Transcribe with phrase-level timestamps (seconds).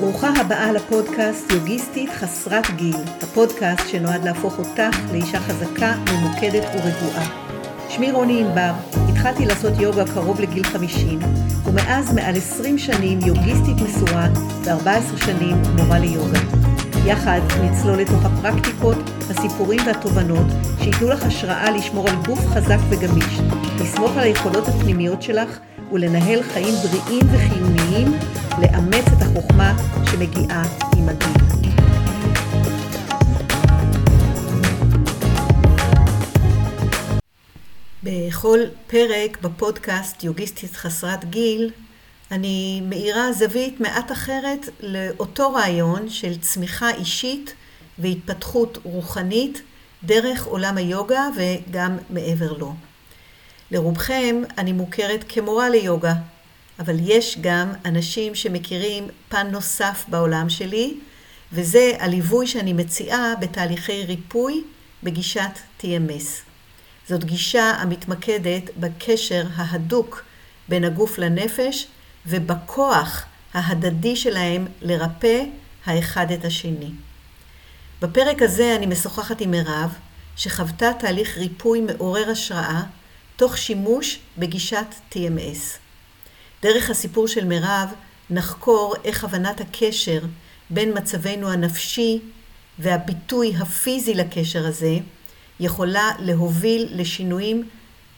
[0.00, 7.26] ברוכה הבאה לפודקאסט יוגיסטית חסרת גיל, הפודקאסט שנועד להפוך אותך לאישה חזקה, ממוקדת ורגועה.
[7.88, 8.72] שמי רוני ענבר,
[9.08, 11.18] התחלתי לעשות יוגה קרוב לגיל 50,
[11.64, 14.28] ומאז מעל 20 שנים יוגיסטית מסורה
[14.64, 16.40] ו-14 שנים מורה ליוגה.
[17.06, 18.96] יחד נצלול לתוך הפרקטיקות,
[19.30, 20.46] הסיפורים והתובנות
[20.82, 23.40] שייתנו לך השראה לשמור על גוף חזק וגמיש,
[23.80, 25.58] לסמוך על היכולות הפנימיות שלך
[25.92, 28.12] ולנהל חיים בריאים וחיוניים,
[28.62, 29.76] לאמץ את החוכמה
[30.10, 30.62] שמגיעה
[30.96, 31.40] עם הגיל.
[38.02, 41.70] בכל פרק בפודקאסט יוגיסטית חסרת גיל,
[42.30, 47.54] אני מאירה זווית מעט אחרת לאותו רעיון של צמיחה אישית
[47.98, 49.62] והתפתחות רוחנית
[50.04, 52.74] דרך עולם היוגה וגם מעבר לו.
[53.70, 56.14] לרובכם אני מוכרת כמורה ליוגה,
[56.78, 60.94] אבל יש גם אנשים שמכירים פן נוסף בעולם שלי,
[61.52, 64.64] וזה הליווי שאני מציעה בתהליכי ריפוי
[65.02, 66.50] בגישת TMS.
[67.08, 70.24] זאת גישה המתמקדת בקשר ההדוק
[70.68, 71.86] בין הגוף לנפש
[72.26, 75.42] ובכוח ההדדי שלהם לרפא
[75.86, 76.90] האחד את השני.
[78.02, 79.94] בפרק הזה אני משוחחת עם מירב,
[80.36, 82.82] שחוותה תהליך ריפוי מעורר השראה,
[83.40, 85.78] תוך שימוש בגישת TMS.
[86.62, 87.88] דרך הסיפור של מירב
[88.30, 90.20] נחקור איך הבנת הקשר
[90.70, 92.20] בין מצבנו הנפשי
[92.78, 94.98] והביטוי הפיזי לקשר הזה
[95.60, 97.68] יכולה להוביל לשינויים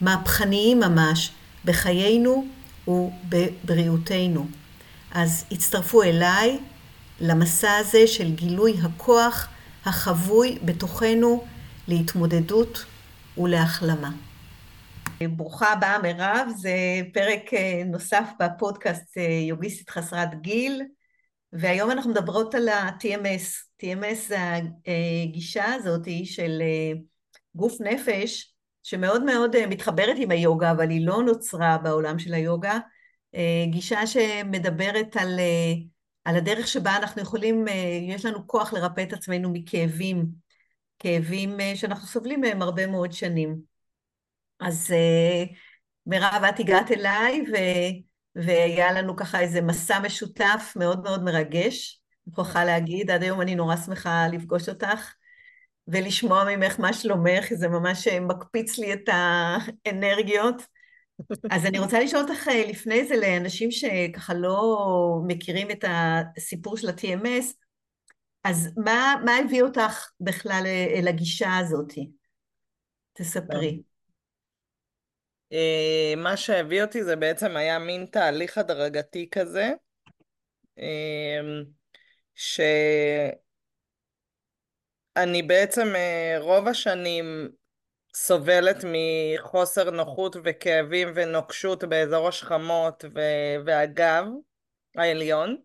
[0.00, 1.30] מהפכניים ממש
[1.64, 2.46] בחיינו
[2.88, 4.46] ובבריאותנו.
[5.10, 6.58] אז הצטרפו אליי
[7.20, 9.48] למסע הזה של גילוי הכוח
[9.84, 11.44] החבוי בתוכנו
[11.88, 12.84] להתמודדות
[13.38, 14.10] ולהחלמה.
[15.28, 16.72] ברוכה הבאה מירב, זה
[17.12, 20.82] פרק אה, נוסף בפודקאסט אה, יוגיסטית חסרת גיל,
[21.52, 23.82] והיום אנחנו מדברות על ה-TMS.
[23.82, 24.38] TMS זה
[25.22, 27.00] הגישה הזאת של אה,
[27.54, 32.78] גוף נפש שמאוד מאוד מתחברת עם היוגה, אבל היא לא נוצרה בעולם של היוגה.
[33.70, 35.40] גישה שמדברת על,
[36.24, 37.64] על הדרך שבה אנחנו יכולים,
[38.08, 40.26] יש לנו כוח לרפא את עצמנו מכאבים,
[40.98, 43.71] כאבים שאנחנו סובלים מהם הרבה מאוד שנים.
[44.62, 44.94] אז
[46.06, 47.56] מירב, את הגעת אליי, ו,
[48.34, 53.54] והיה לנו ככה איזה מסע משותף מאוד מאוד מרגש, אני מוכרחה להגיד, עד היום אני
[53.54, 55.14] נורא שמחה לפגוש אותך.
[55.88, 60.62] ולשמוע ממך מה שלומך, זה ממש אה, מקפיץ לי את האנרגיות.
[61.50, 64.86] אז אני רוצה לשאול אותך אה, לפני זה, לאנשים שככה לא
[65.26, 67.54] מכירים את הסיפור של ה-TMS,
[68.44, 71.92] אז מה, מה הביא אותך בכלל אה, לגישה הזאת?
[73.12, 73.82] תספרי.
[76.16, 79.70] מה שהביא אותי זה בעצם היה מין תהליך הדרגתי כזה,
[82.34, 82.60] ש...
[85.16, 87.48] אני בעצם אה, רוב השנים
[88.14, 93.04] סובלת מחוסר נוחות וכאבים ונוקשות באזור השכמות
[93.64, 94.26] והגב
[94.96, 95.56] העליון.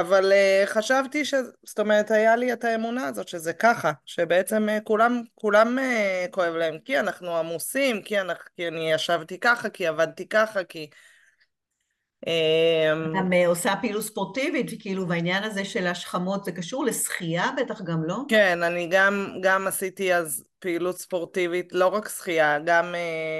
[0.00, 1.34] אבל אה, חשבתי ש...
[1.64, 5.78] זאת אומרת, היה לי את האמונה הזאת שזה ככה, שבעצם אה, כולם, כולם
[6.30, 10.90] כואב להם, כי אנחנו עמוסים, כי, אנחנו, כי אני ישבתי ככה, כי עבדתי ככה, כי...
[12.26, 18.04] אמ, גם עושה פעילות ספורטיבית, כאילו, והעניין הזה של השכמות זה קשור לשחייה בטח גם,
[18.04, 18.16] לא?
[18.28, 22.94] כן, אני גם, גם עשיתי אז פעילות ספורטיבית, לא רק שחייה, גם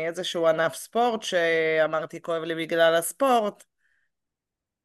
[0.08, 3.64] איזשהו ענף ספורט שאמרתי כואב לי בגלל הספורט.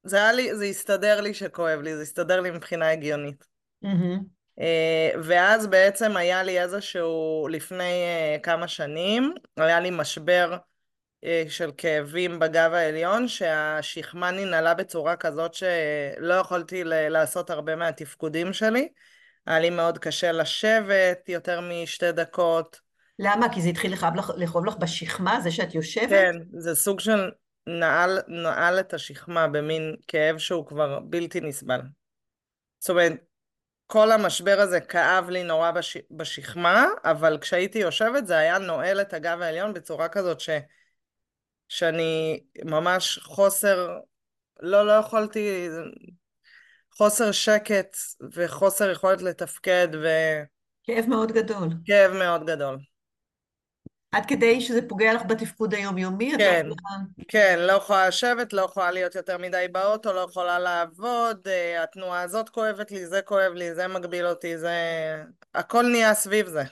[0.04, 3.48] זה היה לי, זה הסתדר לי שכואב לי, זה הסתדר לי מבחינה הגיונית.
[3.86, 4.64] Mm-hmm.
[5.24, 7.94] ואז בעצם היה לי איזשהו, לפני
[8.44, 10.58] כמה שנים, היה לי משבר
[11.24, 18.88] אה, של כאבים בגב העליון, שהשכמה ננעלה בצורה כזאת שלא יכולתי לעשות הרבה מהתפקודים שלי.
[19.48, 22.80] היה לי מאוד קשה לשבת יותר משתי דקות.
[23.20, 23.54] למה?
[23.54, 26.10] כי זה התחיל לכאוב לך, לכאוב לך בשכמה, זה שאת יושבת?
[26.10, 27.30] כן, זה סוג של
[27.68, 31.82] נעל, נעל את השכמה במין כאב שהוא כבר בלתי נסבל.
[32.80, 33.14] זאת אומרת,
[33.88, 39.14] כל המשבר הזה כאב לי נורא בש, בשכמה, אבל כשהייתי יושבת זה היה נועל את
[39.14, 40.50] הגב העליון בצורה כזאת ש...
[41.70, 43.98] שאני ממש חוסר,
[44.60, 45.70] לא, לא יכולתי,
[46.92, 47.98] חוסר שקט
[48.34, 50.08] וחוסר יכולת לתפקד ו...
[50.84, 51.70] כאב מאוד גדול.
[51.86, 52.78] כאב מאוד גדול.
[54.12, 56.32] עד כדי שזה פוגע לך בתפקוד היומיומי?
[56.38, 56.76] כן, לא
[57.28, 62.22] כן, לא יכולה לשבת, לא יכולה להיות יותר מדי באוטו, לא יכולה לעבוד, אה, התנועה
[62.22, 64.76] הזאת כואבת לי, זה כואב לי, זה מגביל אותי, זה...
[65.54, 66.64] הכל נהיה סביב זה.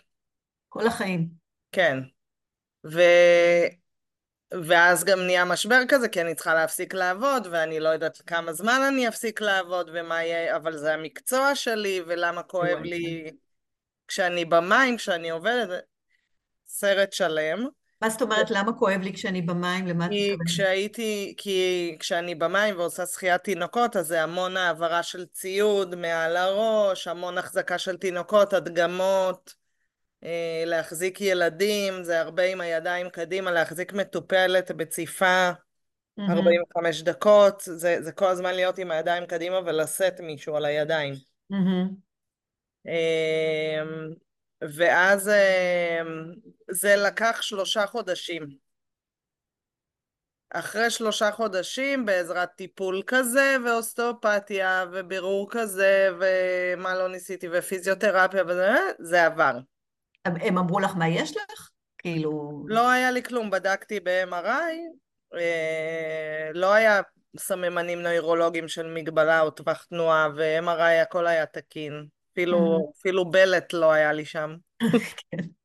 [0.69, 1.27] כל החיים.
[1.71, 1.99] כן.
[2.85, 3.01] ו...
[4.63, 8.81] ואז גם נהיה משבר כזה, כי אני צריכה להפסיק לעבוד, ואני לא יודעת כמה זמן
[8.87, 13.31] אני אפסיק לעבוד, ומה יהיה, אבל זה המקצוע שלי, ולמה כואב לי
[14.07, 15.83] כשאני במים, כשאני עובדת,
[16.69, 17.67] סרט שלם.
[18.01, 19.87] מה זאת אומרת, למה כואב לי כשאני במים?
[19.87, 20.47] למה את מתכוונת?
[20.47, 27.07] כשהייתי, כי כשאני במים ועושה שחיית תינוקות, אז זה המון העברה של ציוד מעל הראש,
[27.07, 29.53] המון החזקה של תינוקות, הדגמות,
[30.23, 35.51] אה, להחזיק ילדים, זה הרבה עם הידיים קדימה, להחזיק מטופלת בציפה.
[36.29, 41.13] 45 דקות, זה, זה כל הזמן להיות עם הידיים קדימה ולשאת מישהו על הידיים.
[41.53, 42.89] Mm-hmm.
[44.61, 46.33] ואז אמ,
[46.71, 48.47] זה לקח שלושה חודשים.
[50.53, 59.25] אחרי שלושה חודשים, בעזרת טיפול כזה, ואוסטאופתיה, ובירור כזה, ומה לא ניסיתי, ופיזיותרפיה וזה, זה
[59.25, 59.59] עבר.
[60.25, 61.69] הם אמרו לך מה יש לך?
[61.97, 62.63] כאילו...
[62.67, 64.75] לא היה לי כלום, בדקתי ב-MRI,
[65.35, 67.01] אה, לא היה
[67.37, 72.07] סממנים נוירולוגיים של מגבלה או טווח תנועה, ו-MRI הכל היה תקין.
[72.39, 74.55] אפילו, אפילו בלט לא היה לי שם.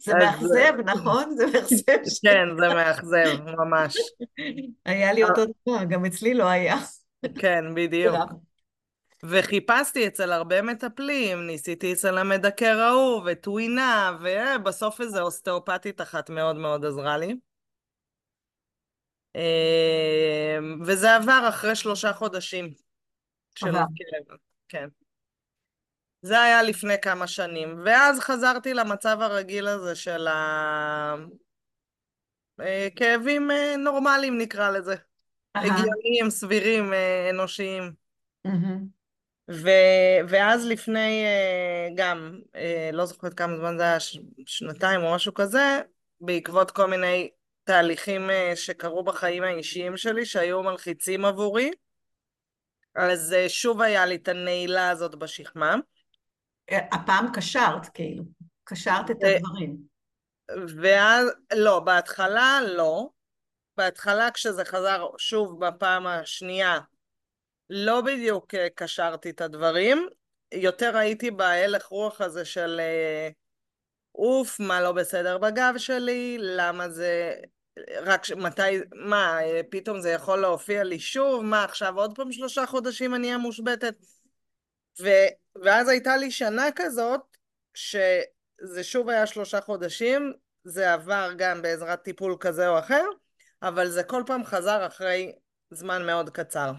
[0.00, 1.36] זה מאכזב, נכון?
[1.36, 1.82] זה מאכזב.
[2.24, 3.96] כן, זה מאכזב, ממש.
[4.84, 6.76] היה לי אותו דבר, גם אצלי לא היה.
[7.40, 8.16] כן, בדיוק.
[9.22, 16.84] וחיפשתי אצל הרבה מטפלים, ניסיתי אצל המדכא ההוא, וטווינה, ובסוף איזו אוסטאופתית אחת מאוד מאוד
[16.84, 17.36] עזרה לי.
[19.34, 22.74] אמ, וזה עבר אחרי שלושה חודשים
[23.54, 24.47] של הכאב.
[24.68, 24.88] כן.
[26.22, 30.28] זה היה לפני כמה שנים, ואז חזרתי למצב הרגיל הזה של
[32.58, 34.94] הכאבים אה, נורמליים נקרא לזה.
[35.54, 37.92] הגיוניים, סבירים, אה, אנושיים.
[39.50, 39.68] ו...
[40.28, 42.38] ואז לפני אה, גם,
[42.92, 43.98] לא זוכרת כמה זמן זה היה,
[44.46, 45.80] שנתיים או משהו כזה,
[46.20, 47.30] בעקבות כל מיני
[47.64, 51.70] תהליכים שקרו בחיים האישיים שלי, שהיו מלחיצים עבורי,
[52.94, 55.76] אז אה, שוב היה לי את הנעילה הזאת בשכמה.
[56.70, 58.24] הפעם קשרת, כאילו.
[58.64, 59.76] קשרת את הדברים.
[60.82, 63.08] ואז, לא, בהתחלה לא.
[63.76, 66.78] בהתחלה כשזה חזר שוב בפעם השנייה,
[67.70, 70.08] לא בדיוק אה, קשרתי את הדברים.
[70.54, 73.28] יותר הייתי בהלך רוח הזה של אה,
[74.14, 77.34] אוף, מה לא בסדר בגב שלי, למה זה
[78.02, 78.32] רק ש...
[78.32, 79.38] מתי, מה,
[79.70, 81.44] פתאום זה יכול להופיע לי שוב?
[81.44, 83.94] מה, עכשיו עוד פעם שלושה חודשים אני אהיה מושבתת?
[85.02, 85.08] ו...
[85.62, 87.20] ואז הייתה לי שנה כזאת,
[87.74, 90.32] שזה שוב היה שלושה חודשים,
[90.64, 93.04] זה עבר גם בעזרת טיפול כזה או אחר,
[93.62, 95.32] אבל זה כל פעם חזר אחרי
[95.70, 96.72] זמן מאוד קצר.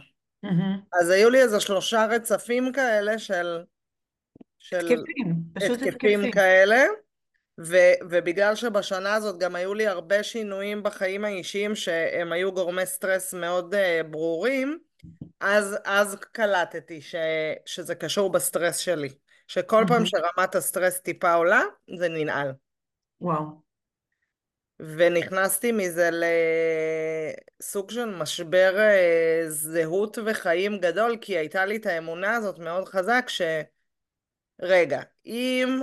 [0.46, 1.00] Mm-hmm.
[1.02, 3.64] אז היו לי איזה שלושה רצפים כאלה של...
[4.60, 5.90] של התקפים, פשוט התקפים.
[6.20, 6.86] התקפים כאלה.
[7.60, 13.34] ו- ובגלל שבשנה הזאת גם היו לי הרבה שינויים בחיים האישיים שהם היו גורמי סטרס
[13.34, 14.80] מאוד אה, ברורים,
[15.40, 17.16] אז, אז קלטתי ש-
[17.66, 19.10] שזה קשור בסטרס שלי.
[19.48, 21.62] שכל פעם שרמת הסטרס טיפה עולה,
[21.98, 22.52] זה ננעל.
[23.22, 23.70] וואו.
[24.80, 26.10] ונכנסתי מזה
[27.62, 33.26] לסוג של משבר uh, זהות וחיים גדול, כי הייתה לי את האמונה הזאת מאוד חזק
[33.28, 33.42] ש...
[34.62, 35.80] רגע, אם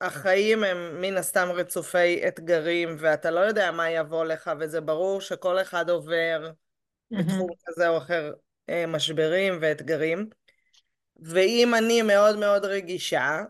[0.00, 5.60] החיים הם מן הסתם רצופי אתגרים, ואתה לא יודע מה יבוא לך, וזה ברור שכל
[5.60, 6.50] אחד עובר.
[7.10, 8.32] בתחום כזה או אחר
[8.68, 10.28] אה, משברים ואתגרים.
[11.22, 13.42] ואם אני מאוד מאוד רגישה,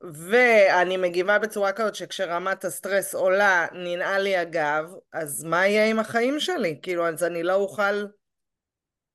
[0.00, 6.40] ואני מגיבה בצורה כזאת שכשרמת הסטרס עולה, ננעל לי הגב, אז מה יהיה עם החיים
[6.40, 6.78] שלי?
[6.82, 8.04] כאילו, אז אני לא אוכל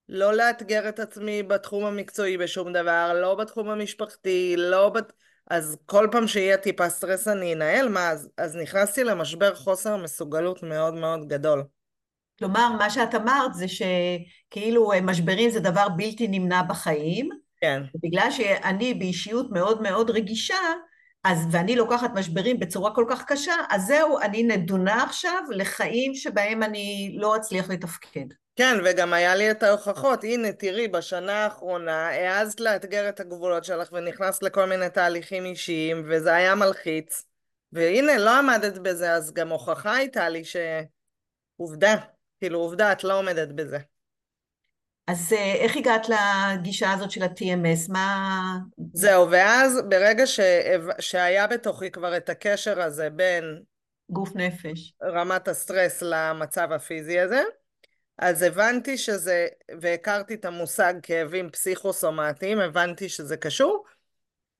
[0.10, 5.14] לא לאתגר את עצמי בתחום המקצועי בשום דבר, לא בתחום המשפחתי, לא בת...
[5.52, 10.64] אז כל פעם שיהיה טיפה סטרס אני אנהל, מה, אז, אז נכנסתי למשבר חוסר מסוגלות
[10.64, 11.64] מאוד מאוד גדול.
[12.40, 17.30] כלומר, מה שאת אמרת זה שכאילו אה, משברים זה דבר בלתי נמנע בחיים.
[17.62, 17.84] כן.
[18.04, 20.56] בגלל שאני באישיות מאוד מאוד רגישה,
[21.24, 26.64] אז, ואני לוקחת משברים בצורה כל כך קשה, אז זהו, אני נדונה עכשיו לחיים שבהם
[26.64, 28.26] אני לא אצליח לתפקד.
[28.56, 30.24] כן, וגם היה לי את ההוכחות.
[30.24, 36.34] הנה, תראי, בשנה האחרונה העזת לאתגר את הגבולות שלך ונכנסת לכל מיני תהליכים אישיים, וזה
[36.34, 37.24] היה מלחיץ.
[37.74, 41.96] והנה, לא עמדת בזה, אז גם הוכחה הייתה לי שעובדה,
[42.40, 43.78] כאילו עובדה, את לא עומדת בזה.
[45.08, 47.92] אז אה, איך הגעת לגישה הזאת של ה-TMS?
[47.92, 48.58] מה...
[48.94, 50.40] זהו, ואז ברגע ש...
[51.00, 53.62] שהיה בתוכי כבר את הקשר הזה בין...
[54.10, 54.94] גוף נפש.
[55.04, 57.42] רמת הסטרס למצב הפיזי הזה,
[58.22, 59.48] אז הבנתי שזה,
[59.82, 63.86] והכרתי את המושג כאבים פסיכוסומטיים, הבנתי שזה קשור.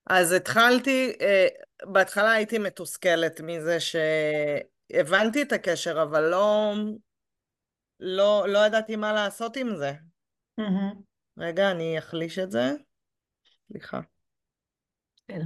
[0.06, 1.46] אז התחלתי, אה,
[1.92, 3.78] בהתחלה הייתי מתוסכלת מזה
[4.92, 6.74] הבנתי את הקשר, אבל לא,
[8.00, 9.92] לא, לא ידעתי מה לעשות עם זה.
[10.58, 11.00] מהמם.
[11.38, 12.72] רגע, אני אחליש את זה.
[13.72, 14.00] סליחה.
[15.28, 15.44] בסדר.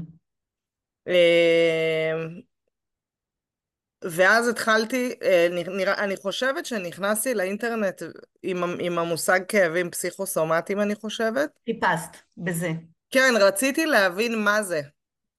[4.05, 8.03] ואז התחלתי, אה, נראה, אני חושבת שנכנסתי לאינטרנט
[8.43, 11.51] עם, עם המושג כאבים פסיכוסומטיים, אני חושבת.
[11.65, 12.69] חיפשת בזה.
[13.11, 14.81] כן, רציתי להבין מה זה.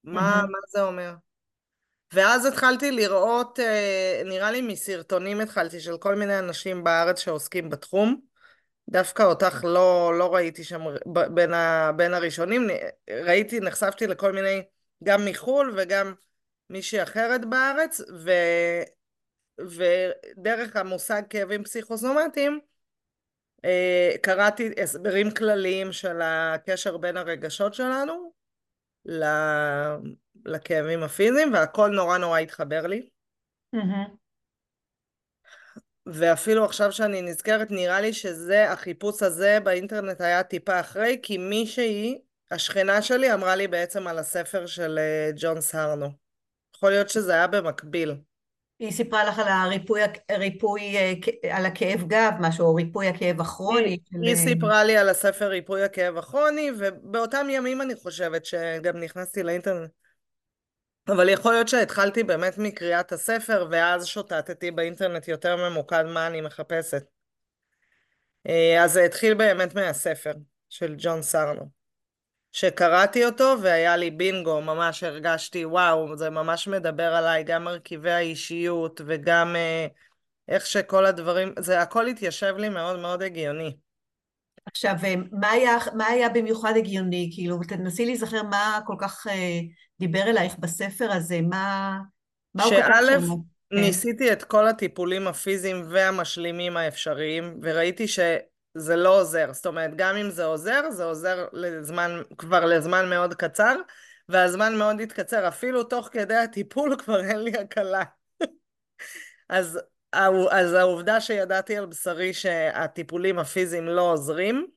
[0.03, 0.43] מה.
[0.49, 1.13] מה זה אומר.
[2.13, 8.19] ואז התחלתי לראות, אה, נראה לי מסרטונים התחלתי, של כל מיני אנשים בארץ שעוסקים בתחום.
[8.89, 10.81] דווקא אותך לא, לא ראיתי שם
[11.33, 12.67] בין, ה, בין הראשונים.
[13.25, 14.63] ראיתי, נחשפתי לכל מיני,
[15.03, 16.13] גם מחו"ל וגם
[16.69, 18.31] מישהי אחרת בארץ, ו,
[19.59, 22.59] ודרך המושג כאבים פסיכוסומטיים,
[23.65, 28.31] אה, קראתי הסברים כלליים של הקשר בין הרגשות שלנו
[30.45, 33.09] לכאבים הפיזיים, והכל נורא נורא התחבר לי.
[36.05, 42.21] ואפילו עכשיו שאני נזכרת, נראה לי שזה, החיפוש הזה באינטרנט היה טיפה אחרי, כי מישהי,
[42.51, 46.26] השכנה שלי, אמרה לי בעצם על הספר של אה, ג'ון סהרנו.
[46.77, 48.15] יכול להיות שזה היה במקביל.
[48.79, 50.95] היא סיפרה לך על הריפוי, ריפוי,
[51.51, 53.89] על הכאב גב, משהו, או ריפוי הכאב הכרוני.
[53.89, 58.97] היא, של, היא סיפרה לי על הספר ריפוי הכאב הכרוני, ובאותם ימים אני חושבת שגם
[58.97, 59.89] נכנסתי לאינטרנט.
[61.07, 67.03] אבל יכול להיות שהתחלתי באמת מקריאת הספר, ואז שוטטתי באינטרנט יותר ממוקד מה אני מחפשת.
[68.47, 70.33] אה, אז זה התחיל באמת מהספר
[70.69, 71.76] של ג'ון סרנו.
[72.59, 79.01] שקראתי אותו והיה לי בינגו, ממש הרגשתי, וואו, זה ממש מדבר עליי, גם מרכיבי האישיות
[79.05, 79.87] וגם אה,
[80.47, 83.77] איך שכל הדברים, זה הכל התיישב לי מאוד מאוד הגיוני.
[84.65, 87.29] עכשיו, אה, מה היה, מה היה במיוחד הגיוני?
[87.33, 89.59] כאילו, תנסי להיזכר מה כל כך אה,
[89.99, 91.97] דיבר אלייך בספר הזה, מה,
[92.55, 93.35] מה הוא כתב שם?
[93.69, 93.81] כן.
[93.81, 98.07] ניסיתי את כל הטיפולים הפיזיים והמשלימים האפשריים, וראיתי
[98.77, 99.53] שזה לא עוזר.
[99.53, 103.75] זאת אומרת, גם אם זה עוזר, זה עוזר לזמן, כבר לזמן מאוד קצר,
[104.29, 105.47] והזמן מאוד התקצר.
[105.47, 108.03] אפילו תוך כדי הטיפול כבר אין לי הקלה.
[109.49, 109.79] אז,
[110.51, 114.67] אז העובדה שידעתי על בשרי שהטיפולים הפיזיים לא עוזרים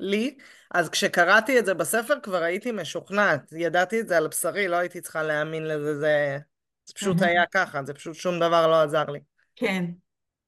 [0.00, 0.36] לי,
[0.70, 3.52] אז כשקראתי את זה בספר כבר הייתי משוכנעת.
[3.52, 6.38] ידעתי את זה על בשרי, לא הייתי צריכה להאמין לזה, זה,
[6.86, 7.22] זה פשוט.
[7.22, 9.20] היה ככה, זה פשוט שום דבר לא עזר לי.
[9.56, 9.84] כן.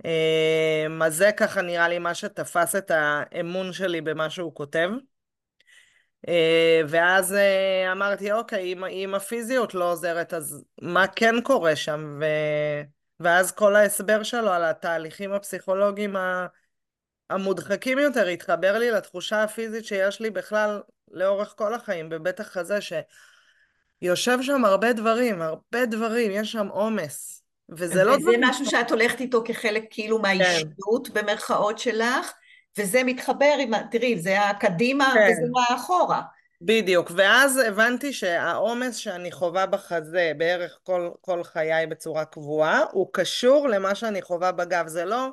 [0.05, 4.91] אמ, אז זה ככה נראה לי מה שתפס את האמון שלי במה שהוא כותב.
[6.29, 12.19] אה, ואז אה, אמרתי, אוקיי, אם, אם הפיזיות לא עוזרת, אז מה כן קורה שם?
[12.21, 12.25] ו...
[13.21, 16.17] ואז כל ההסבר שלו על התהליכים הפסיכולוגיים
[17.31, 24.39] המודחקים יותר התחבר לי לתחושה הפיזית שיש לי בכלל לאורך כל החיים, בבטח הזה שיושב
[24.43, 27.42] שם הרבה דברים, הרבה דברים, יש שם עומס.
[27.71, 28.31] וזה לא וזה.
[28.41, 32.33] משהו שאת הולכת איתו כחלק כאילו כן, מהאישיות, במרכאות שלך,
[32.79, 35.29] וזה מתחבר עם, תראי, זה הקדימה כן.
[35.33, 36.21] וזה האחורה.
[36.61, 43.69] בדיוק, ואז הבנתי שהעומס שאני חווה בחזה בערך כל, כל חיי בצורה קבועה, הוא קשור
[43.69, 44.87] למה שאני חווה בגב.
[44.87, 45.29] זה לא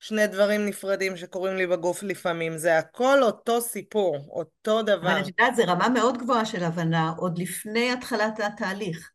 [0.00, 5.20] שני דברים נפרדים שקורים לי בגוף לפעמים, זה הכל אותו סיפור, אותו אבל דבר.
[5.20, 9.10] את יודעת, זו רמה מאוד גבוהה של הבנה, עוד לפני התחלת התהליך.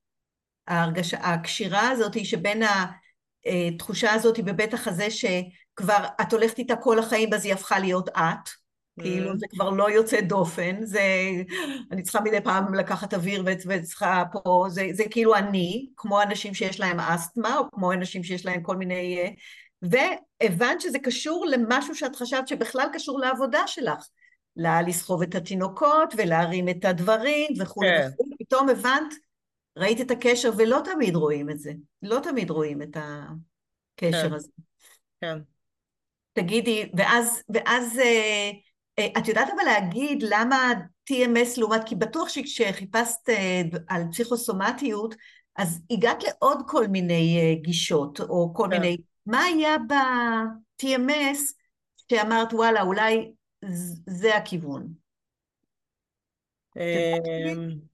[0.69, 2.63] ההרגשה, הקשירה הזאת היא שבין
[3.45, 8.49] התחושה הזאת בבית החזה שכבר את הולכת איתה כל החיים אז היא הפכה להיות את,
[8.99, 11.01] כאילו Mm, זה כבר לא יוצא דופן, זה,
[11.91, 16.79] אני צריכה מדי פעם לקחת אוויר וצריכה פה, זה, זה כאילו אני, כמו אנשים שיש
[16.79, 19.17] להם אסתמה, או כמו אנשים שיש להם כל מיני...
[19.17, 19.29] אה,
[19.81, 24.07] והבנת שזה קשור למשהו שאת חשבת שבכלל קשור לעבודה שלך.
[24.87, 29.13] לסחוב את התינוקות ולהרים את הדברים וכולי כן, וכולי, פתאום הבנת,
[29.79, 31.71] ראית את הקשר ולא תמיד רואים את זה,
[32.01, 34.49] לא תמיד רואים את הקשר כן, הזה.
[35.21, 35.37] כן.
[36.33, 38.51] תגידי, ואז, ואז אה,
[38.99, 40.73] אה, את יודעת אבל להגיד למה
[41.11, 45.15] TMS לעומת, כי בטוח שכשחיפשת אה, על פסיכוסומטיות,
[45.55, 48.79] אז הגעת לעוד כל מיני אה, גישות, או כל כן.
[48.79, 51.53] מיני, מה היה ב-TMS
[52.11, 53.31] שאמרת, וואלה, אולי
[54.09, 54.93] זה הכיוון?
[56.71, 57.57] את יודעת להגיד?
[57.57, 57.89] אמ,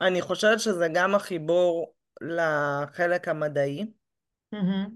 [0.00, 3.86] אני חושבת שזה גם החיבור לחלק המדעי.
[4.52, 4.88] מהמם,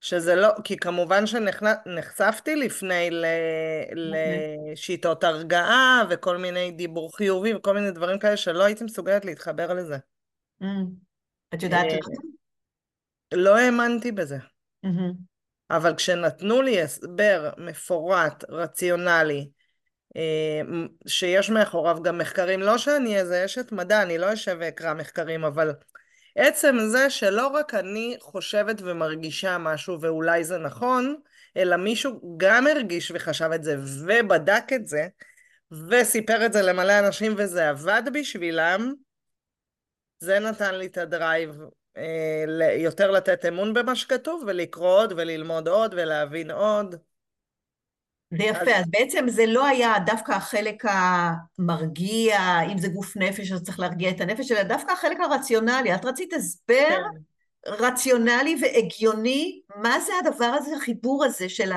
[0.00, 4.72] שזה לא, כי כמובן שנחשפתי לפני ל, אוקיי.
[4.72, 9.96] לשיטות הרגעה וכל מיני דיבור חיובי וכל מיני דברים כאלה שלא הייתי מסוגלת להתחבר לזה.
[10.60, 10.86] מהמם.
[11.54, 11.98] את יודעת אה?
[13.34, 14.38] לא האמנתי בזה.
[15.70, 19.50] אבל כשנתנו לי הסבר מפורט, רציונלי,
[21.06, 25.72] שיש מאחוריו גם מחקרים, לא שאני איזה אשת מדע, אני לא אשב ואקרא מחקרים, אבל
[26.36, 31.16] עצם זה שלא רק אני חושבת ומרגישה משהו ואולי זה נכון,
[31.56, 35.06] אלא מישהו גם הרגיש וחשב את זה ובדק את זה,
[35.90, 38.94] וסיפר את זה למלא אנשים וזה עבד בשבילם,
[40.18, 41.60] זה נתן לי את הדרייב
[41.96, 42.44] אה,
[42.76, 46.96] יותר לתת אמון במה שכתוב ולקרוא עוד וללמוד עוד ולהבין עוד.
[48.38, 48.84] זה יפה, אז...
[48.90, 52.38] בעצם זה לא היה דווקא החלק המרגיע,
[52.72, 55.94] אם זה גוף נפש אז צריך להרגיע את הנפש, אלא דווקא החלק הרציונלי.
[55.94, 57.02] את רצית הסבר כן.
[57.66, 61.72] רציונלי והגיוני, מה זה הדבר הזה, החיבור הזה של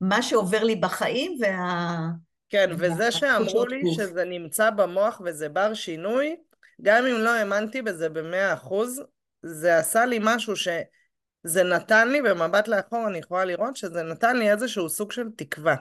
[0.00, 1.96] מה שעובר לי בחיים וה...
[2.48, 3.94] כן, וזה שאמרו לי.
[3.94, 6.36] שזה נמצא במוח וזה בר שינוי,
[6.82, 9.02] גם אם לא האמנתי בזה במאה אחוז,
[9.42, 14.50] זה עשה לי משהו שזה נתן לי, במבט לאחור אני יכולה לראות שזה נתן לי
[14.50, 15.74] איזשהו סוג של תקווה.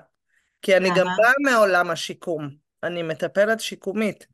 [0.65, 2.49] כי אני גם באה מעולם השיקום,
[2.83, 4.27] אני מטפלת שיקומית.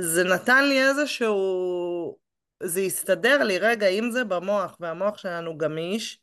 [0.00, 2.16] זה נתן לי איזשהו...
[2.62, 6.20] זה הסתדר לי, רגע, אם זה במוח, והמוח שלנו גמיש,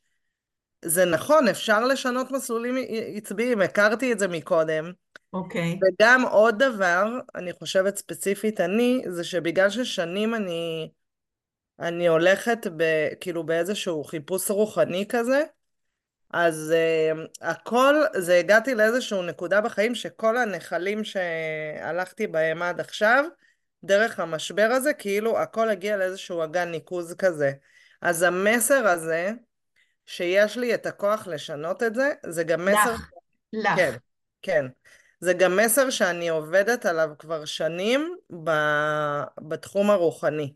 [0.86, 2.76] זה נכון, אפשר לשנות מסלולים
[3.16, 4.92] עצביים, הכרתי את זה מקודם.
[5.34, 5.74] אוקיי.
[5.74, 5.88] Okay.
[6.02, 10.90] וגם עוד דבר, אני חושבת ספציפית אני, זה שבגלל ששנים אני,
[11.80, 12.84] אני הולכת ב,
[13.20, 15.44] כאילו באיזשהו חיפוש רוחני כזה,
[16.34, 23.26] אז uh, הכל, זה הגעתי לאיזשהו נקודה בחיים שכל הנחלים שהלכתי בהם עד עכשיו,
[23.84, 27.52] דרך המשבר הזה, כאילו הכל הגיע לאיזשהו אגן ניקוז כזה.
[28.02, 29.32] אז המסר הזה,
[30.06, 32.94] שיש לי את הכוח לשנות את זה, זה גם מסר...
[32.94, 33.12] לך,
[33.54, 33.76] לך.
[33.76, 33.96] כן,
[34.42, 34.66] כן.
[35.20, 38.52] זה גם מסר שאני עובדת עליו כבר שנים ב...
[39.40, 40.54] בתחום הרוחני.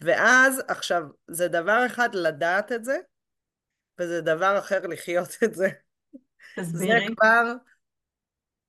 [0.00, 2.98] ואז, עכשיו, זה דבר אחד לדעת את זה,
[3.98, 5.68] וזה דבר אחר לחיות את זה.
[6.56, 7.06] תסבירי.
[7.08, 7.52] זה כבר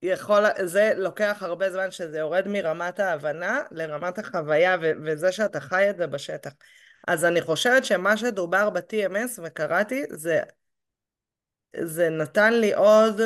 [0.02, 5.90] יכול, זה לוקח הרבה זמן שזה יורד מרמת ההבנה לרמת החוויה, ו- וזה שאתה חי
[5.90, 6.52] את זה בשטח.
[7.08, 10.42] אז אני חושבת שמה שדובר ב-TMS וקראתי, זה,
[11.82, 13.22] זה נתן לי עוד,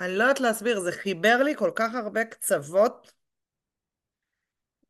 [0.00, 3.12] אני לא יודעת להסביר, זה חיבר לי כל כך הרבה קצוות,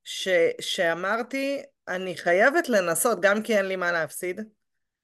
[0.04, 0.28] ש,
[0.60, 4.40] שאמרתי, אני חייבת לנסות, גם כי אין לי מה להפסיד.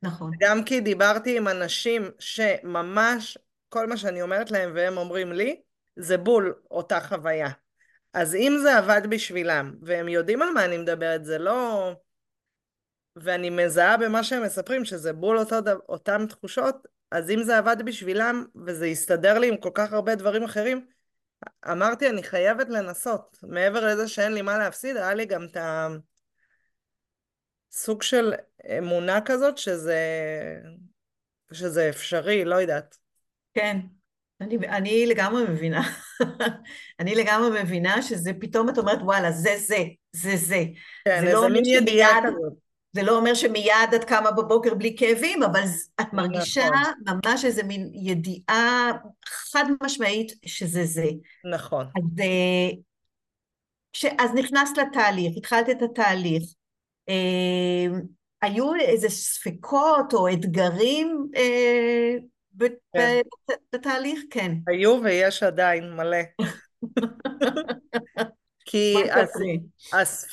[0.03, 0.31] נכון.
[0.41, 5.61] גם כי דיברתי עם אנשים שממש, כל מה שאני אומרת להם והם אומרים לי,
[5.97, 7.51] זה בול אותה חוויה.
[8.15, 11.93] אז אם זה עבד בשבילם, והם יודעים על מה אני מדברת, זה לא...
[13.17, 15.57] ואני מזהה במה שהם מספרים שזה בול אותו,
[15.89, 20.43] אותם תחושות, אז אם זה עבד בשבילם וזה יסתדר לי עם כל כך הרבה דברים
[20.43, 20.87] אחרים,
[21.71, 23.39] אמרתי אני חייבת לנסות.
[23.43, 25.57] מעבר לזה שאין לי מה להפסיד, היה לי גם את
[27.73, 28.33] הסוג של
[28.79, 30.01] אמונה כזאת שזה,
[31.53, 32.97] שזה אפשרי, לא יודעת.
[33.55, 33.77] כן,
[34.41, 35.83] אני, אני לגמרי מבינה.
[37.01, 39.79] אני לגמרי מבינה שזה פתאום את אומרת וואלה זה זה,
[40.13, 40.65] זה זה.
[41.05, 42.53] כן, זה לא מין ידיעה כזאת.
[42.93, 45.63] זה לא אומר שמיד את קמה בבוקר בלי כאבים, אבל
[46.01, 47.19] את מרגישה נכון.
[47.25, 48.91] ממש איזה מין ידיעה
[49.27, 51.07] חד משמעית שזה זה.
[51.53, 51.87] נכון.
[51.87, 52.71] אז, אה,
[53.93, 54.05] ש...
[54.19, 56.43] אז נכנסת לתהליך, התחלת את התהליך.
[57.11, 57.99] אה,
[58.43, 62.15] היו איזה ספקות או אתגרים אה,
[62.93, 63.21] כן.
[63.73, 64.21] בתהליך?
[64.31, 64.53] כן.
[64.67, 66.19] היו ויש עדיין מלא.
[68.67, 68.95] כי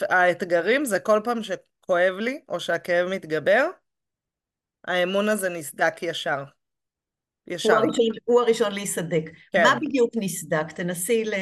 [0.10, 1.52] האתגרים זה כל פעם ש...
[1.88, 3.70] כואב לי, או שהכאב מתגבר,
[4.88, 6.44] האמון הזה נסדק ישר.
[7.48, 7.70] ישר.
[7.70, 9.24] הוא הראשון, הוא הראשון להיסדק.
[9.52, 9.64] כן.
[9.64, 10.72] מה בדיוק נסדק?
[10.72, 11.34] תנסי ל...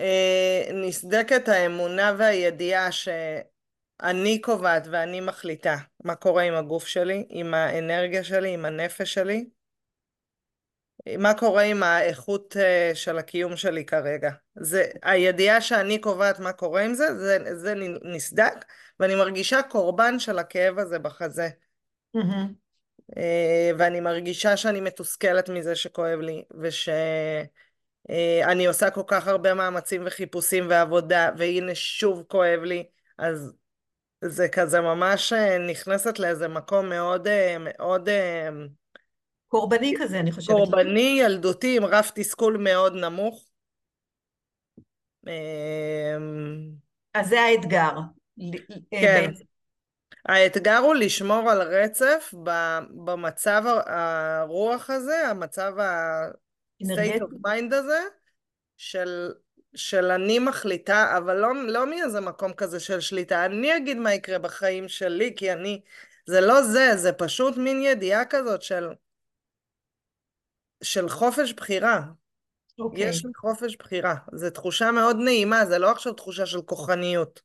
[0.00, 8.24] אה, נסדקת האמונה והידיעה שאני קובעת ואני מחליטה מה קורה עם הגוף שלי, עם האנרגיה
[8.24, 9.48] שלי, עם הנפש שלי,
[11.18, 14.30] מה קורה עם האיכות אה, של הקיום שלי כרגע.
[14.54, 18.64] זה, הידיעה שאני קובעת מה קורה עם זה, זה, זה נסדק,
[19.00, 21.48] ואני מרגישה קורבן של הכאב הזה בחזה.
[22.16, 22.68] Mm-hmm.
[23.78, 27.46] ואני מרגישה שאני מתוסכלת מזה שכואב לי, ושאני
[28.10, 32.84] אה, עושה כל כך הרבה מאמצים וחיפושים ועבודה, והנה שוב כואב לי,
[33.18, 33.52] אז
[34.20, 35.32] זה כזה ממש
[35.70, 37.28] נכנסת לאיזה מקום מאוד
[37.60, 38.08] מאוד
[39.48, 40.56] קורבני כזה, אני חושבת.
[40.56, 43.44] קורבני, ילדותי, עם רף תסכול מאוד נמוך.
[47.14, 47.92] אז זה האתגר.
[48.90, 49.30] כן.
[50.28, 52.34] האתגר הוא לשמור על רצף
[53.04, 55.72] במצב הרוח הזה, המצב
[56.80, 58.00] ה-state of mind הזה,
[58.76, 59.32] של,
[59.74, 63.44] של אני מחליטה, אבל לא, לא מאיזה מקום כזה של שליטה.
[63.44, 65.80] אני אגיד מה יקרה בחיים שלי, כי אני...
[66.26, 68.88] זה לא זה, זה פשוט מין ידיעה כזאת של...
[70.82, 72.00] של חופש בחירה.
[72.78, 73.08] אוקיי.
[73.08, 74.14] יש לי חופש בחירה.
[74.32, 77.40] זו תחושה מאוד נעימה, זה לא עכשיו תחושה של כוחניות.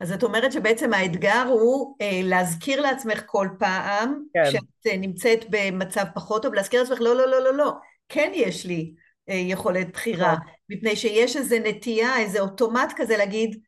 [0.00, 4.42] אז את אומרת שבעצם האתגר הוא אה, להזכיר לעצמך כל פעם, כן.
[4.44, 7.72] כשאת אה, נמצאת במצב פחות טוב, להזכיר לעצמך, לא, לא, לא, לא, לא,
[8.10, 8.94] כן יש לי
[9.28, 10.52] אה, יכולת בחירה, נכון.
[10.68, 13.60] מפני שיש איזו נטייה, איזה אוטומט כזה להגיד,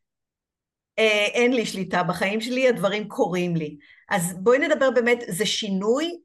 [0.99, 3.77] אה, אין לי שליטה בחיים שלי, הדברים קורים לי.
[4.09, 6.17] אז בואי נדבר באמת, זה שינוי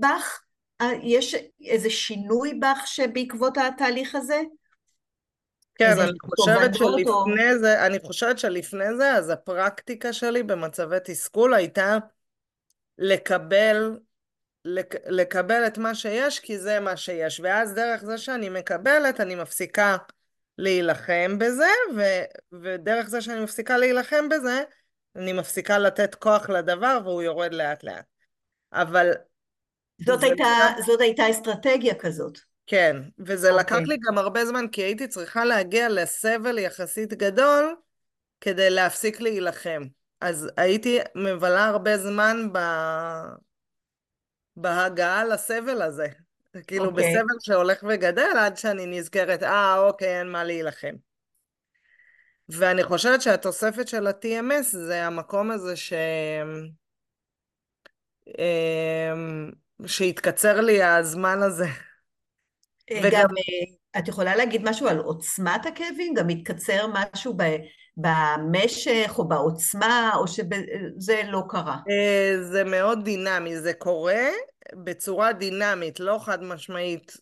[0.00, 0.42] בך?
[0.80, 4.40] אה, יש איזה שינוי בך שבעקבות התהליך הזה?
[5.74, 10.96] כן, אני חושבת תובנות או- שלפני זה, אני חושבת שלפני זה, אז הפרקטיקה שלי במצבי
[11.04, 11.98] תסכול הייתה
[12.98, 13.96] לקבל,
[14.64, 17.40] לק, לקבל את מה שיש, כי זה מה שיש.
[17.40, 19.96] ואז דרך זה שאני מקבלת, אני מפסיקה
[20.58, 22.02] להילחם בזה, ו,
[22.62, 24.62] ודרך זה שאני מפסיקה להילחם בזה,
[25.16, 28.04] אני מפסיקה לתת כוח לדבר והוא יורד לאט לאט.
[28.72, 29.12] אבל
[30.06, 32.38] זאת הייתה, לקח- זאת הייתה אסטרטגיה כזאת.
[32.66, 33.64] כן, וזה אוקיי.
[33.64, 37.76] לקח לי גם הרבה זמן, כי הייתי צריכה להגיע לסבל יחסית גדול
[38.40, 39.82] כדי להפסיק להילחם.
[40.20, 42.58] אז הייתי מבלה הרבה זמן ב...
[44.56, 46.06] בהגעה לסבל הזה.
[46.66, 47.14] כאילו, אוקיי.
[47.16, 50.94] בסבל שהולך וגדל עד שאני נזכרת, אה, אוקיי, אין מה להילחם.
[52.48, 55.92] ואני חושבת שהתוספת של ה-TMS זה המקום הזה ש...
[58.28, 59.50] אמ,
[59.86, 61.66] שהתקצר לי הזמן הזה.
[62.90, 66.14] אה, וגם- גם, אה, את יכולה להגיד משהו על עוצמת הכאבים?
[66.14, 67.56] גם מתקצר משהו ב-
[67.96, 71.76] במשך או בעוצמה, או שזה לא קרה?
[71.90, 74.28] אה, זה מאוד דינמי, זה קורה
[74.84, 77.16] בצורה דינמית, לא חד משמעית.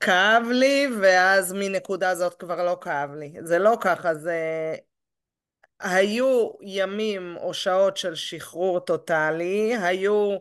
[0.00, 3.34] כאב לי, ואז מנקודה זאת כבר לא כאב לי.
[3.42, 4.38] זה לא ככה, זה...
[5.80, 10.36] היו ימים או שעות של שחרור טוטאלי, היו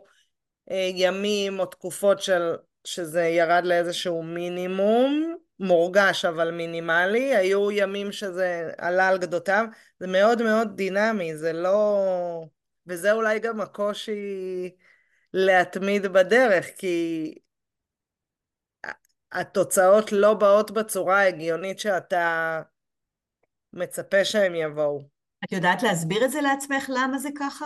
[0.71, 2.55] אה, ימים או תקופות של...
[2.85, 9.65] שזה ירד לאיזשהו מינימום, מורגש אבל מינימלי, היו ימים שזה עלה על גדותיו,
[9.99, 12.45] זה מאוד מאוד דינמי, זה לא...
[12.87, 14.71] וזה אולי גם הקושי
[15.33, 17.35] להתמיד בדרך, כי
[19.31, 22.61] התוצאות לא באות בצורה ההגיונית שאתה
[23.73, 25.01] מצפה שהם יבואו.
[25.45, 27.65] את יודעת להסביר את זה לעצמך למה זה ככה?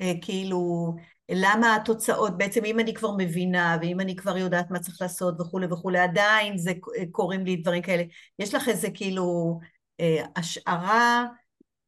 [0.00, 0.94] אה, כאילו,
[1.28, 5.66] למה התוצאות, בעצם אם אני כבר מבינה, ואם אני כבר יודעת מה צריך לעשות וכולי
[5.66, 8.02] וכולי, עדיין זה אה, קורים לי דברים כאלה.
[8.38, 9.58] יש לך איזה כאילו
[10.00, 11.26] אה, השערה?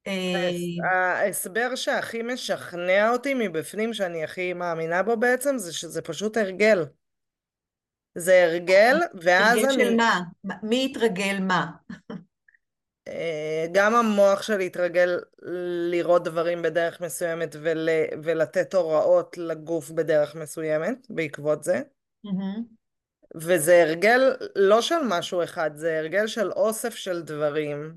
[0.07, 0.51] אה,
[0.91, 6.85] ההסבר שהכי משכנע אותי מבפנים, שאני הכי מאמינה בו בעצם, זה שזה פשוט הרגל.
[8.15, 9.97] זה הרגל, ואז הרגל של אני...
[9.97, 10.21] מה?
[10.63, 11.67] מי יתרגל מה?
[13.09, 15.21] אה, גם המוח שלי התרגל
[15.91, 17.89] לראות דברים בדרך מסוימת ול,
[18.23, 21.83] ולתת הוראות לגוף בדרך מסוימת בעקבות זה.
[22.25, 22.79] מהמם.
[23.35, 27.95] וזה הרגל לא של משהו אחד, זה הרגל של אוסף של דברים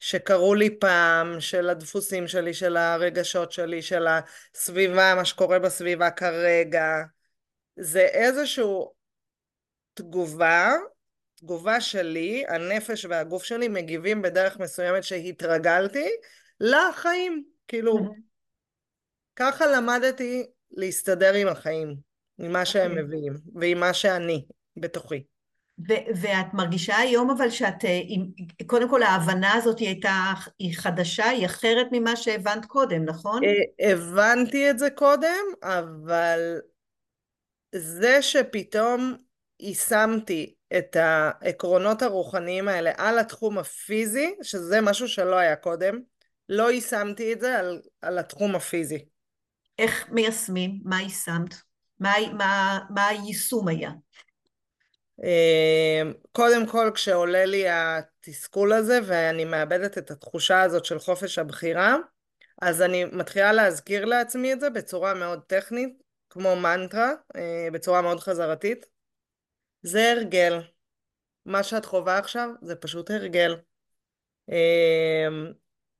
[0.00, 6.86] שקרו לי פעם, של הדפוסים שלי, של הרגשות שלי, של הסביבה, מה שקורה בסביבה כרגע.
[7.76, 8.92] זה איזשהו
[9.94, 10.72] תגובה,
[11.42, 16.08] תגובה שלי, הנפש והגוף שלי מגיבים בדרך מסוימת שהתרגלתי
[16.60, 17.44] לחיים.
[17.68, 18.14] כאילו.
[19.36, 21.96] ככה למדתי להסתדר עם החיים,
[22.38, 23.04] עם מה שהם אוקיי.
[23.04, 24.44] מביאים, ועם מה שאני
[24.76, 25.22] בתוכי.
[25.88, 28.26] ו- ואת מרגישה היום אבל שאת, אה, עם,
[28.66, 33.42] קודם כל ההבנה הזאת היא הייתה, היא חדשה, היא אחרת ממה שהבנת קודם, נכון?
[33.44, 36.60] אה, הבנתי את זה קודם, אבל
[37.74, 39.16] זה שפתאום
[39.60, 46.00] יישמתי את העקרונות הרוחניים האלה על התחום הפיזי, שזה משהו שלא היה קודם,
[46.48, 49.04] לא יישמתי את זה על, על התחום הפיזי.
[49.78, 50.80] איך מיישמים?
[50.84, 51.54] מה יישמת?
[52.00, 53.90] מה, מה, מה היישום היה?
[55.24, 61.96] אה, קודם כל, כשעולה לי התסכול הזה ואני מאבדת את התחושה הזאת של חופש הבחירה,
[62.62, 68.20] אז אני מתחילה להזכיר לעצמי את זה בצורה מאוד טכנית, כמו מנטרה, אה, בצורה מאוד
[68.20, 68.91] חזרתית.
[69.82, 70.60] זה הרגל.
[71.46, 73.56] מה שאת חווה עכשיו זה פשוט הרגל.
[74.50, 75.28] אה,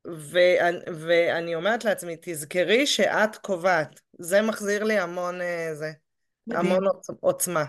[0.04, 4.00] ואני, ואני אומרת לעצמי, תזכרי שאת קובעת.
[4.18, 5.92] זה מחזיר לי המון אה, זה,
[6.46, 7.64] מדהים, המון עוצ- עוצמה.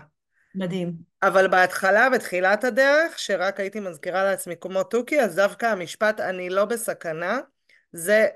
[0.54, 0.92] מדהים.
[1.22, 6.64] אבל בהתחלה, בתחילת הדרך, שרק הייתי מזכירה לעצמי כמו תוכי, אז דווקא המשפט "אני לא
[6.64, 7.38] בסכנה",
[7.92, 8.26] זה...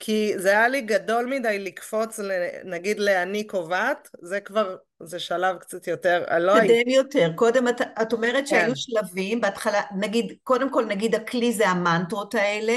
[0.00, 2.20] כי זה היה לי גדול מדי לקפוץ,
[2.64, 6.80] נגיד ל"אני קובעת", זה כבר, זה שלב קצת יותר, אני לא הייתי...
[6.80, 7.32] תקדם יותר.
[7.34, 8.46] קודם את, את אומרת כן.
[8.46, 12.74] שהיו שלבים, בהתחלה, נגיד, קודם כל נגיד הכלי זה המנטרות האלה,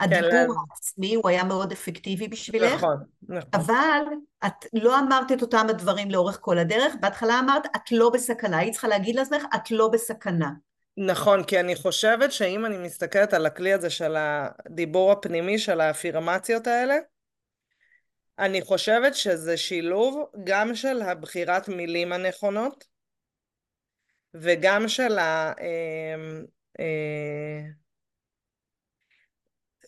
[0.00, 2.96] הדיבור כן, העצמי הוא היה מאוד אפקטיבי בשבילך, נכון,
[3.28, 3.50] נכון.
[3.52, 4.02] אבל
[4.46, 8.72] את לא אמרת את אותם הדברים לאורך כל הדרך, בהתחלה אמרת את לא בסכנה, היית
[8.72, 10.50] צריכה להגיד לעצמך את לא בסכנה.
[10.96, 16.66] נכון, כי אני חושבת שאם אני מסתכלת על הכלי הזה של הדיבור הפנימי, של האפירמציות
[16.66, 16.96] האלה,
[18.38, 22.84] אני חושבת שזה שילוב גם של הבחירת מילים הנכונות,
[24.34, 25.52] וגם של ה...
[25.60, 26.14] אה,
[26.80, 27.60] אה,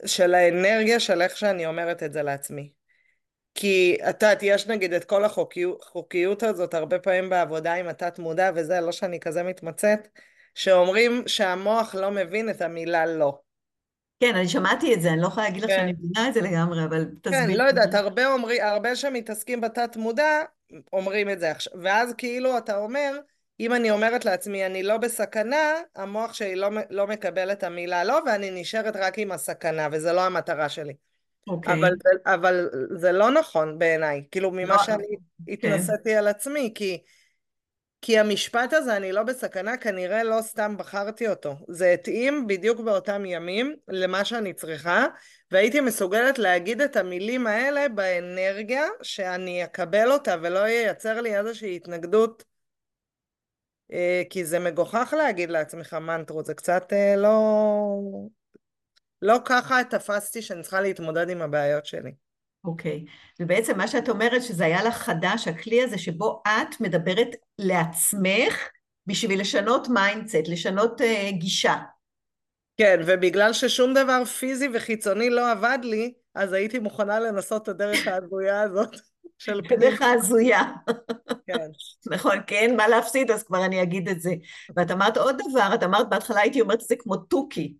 [0.07, 2.73] של האנרגיה של איך שאני אומרת את זה לעצמי.
[3.55, 8.51] כי את יודעת, יש נגיד את כל החוקיות הזאת הרבה פעמים בעבודה עם התת מודע
[8.55, 10.09] וזה, לא שאני כזה מתמצאת,
[10.57, 13.39] שאומרים שהמוח לא מבין את המילה לא.
[14.21, 15.77] כן, אני שמעתי את זה, אני לא יכולה להגיד לך כן.
[15.77, 17.41] שאני מבינה את זה לגמרי, אבל תסביר.
[17.41, 20.43] כן, לא יודעת, הרבה, אומרי, הרבה שמתעסקים בתת מודע
[20.93, 23.19] אומרים את זה עכשיו, ואז כאילו אתה אומר,
[23.61, 28.19] אם אני אומרת לעצמי אני לא בסכנה, המוח שלי לא, לא מקבל את המילה לא,
[28.27, 30.95] ואני נשארת רק עם הסכנה, וזה לא המטרה שלי.
[31.49, 31.75] אוקיי.
[31.75, 31.93] אבל,
[32.27, 35.07] אבל זה לא נכון בעיניי, כאילו ממה לא, שאני
[35.47, 35.53] כן.
[35.53, 37.03] התנסיתי על עצמי, כי,
[38.07, 41.57] כי המשפט הזה, אני לא בסכנה, כנראה לא סתם בחרתי אותו.
[41.69, 45.07] זה התאים בדיוק באותם ימים למה שאני צריכה,
[45.51, 52.45] והייתי מסוגלת להגיד את המילים האלה באנרגיה, שאני אקבל אותה ולא ייצר לי איזושהי התנגדות.
[53.93, 57.39] אה, כי זה מגוחך להגיד לעצמך מנטרות, זה קצת אה, לא...
[59.23, 62.26] לא ככה תפסתי שאני צריכה להתמודד עם הבעיות שלי.
[62.67, 63.05] אוקיי.
[63.41, 68.69] ובעצם מה שאת אומרת שזה היה לך חדש, הכלי הזה שבו את מדברת לעצמך
[69.07, 71.77] בשביל לשנות mindset, לשנות אה, גישה.
[72.77, 78.07] כן, ובגלל ששום דבר פיזי וחיצוני לא עבד לי, אז הייתי מוכנה לנסות את הדרך
[78.07, 78.97] ההזויה הזאת
[79.39, 79.79] של פנים.
[79.79, 80.63] הדרך ההזויה.
[81.47, 81.69] כן.
[82.15, 84.31] נכון, כי אין מה להפסיד, אז כבר אני אגיד את זה.
[84.77, 87.75] ואת אמרת עוד דבר, את אמרת בהתחלה הייתי אומרת את זה כמו תוכי.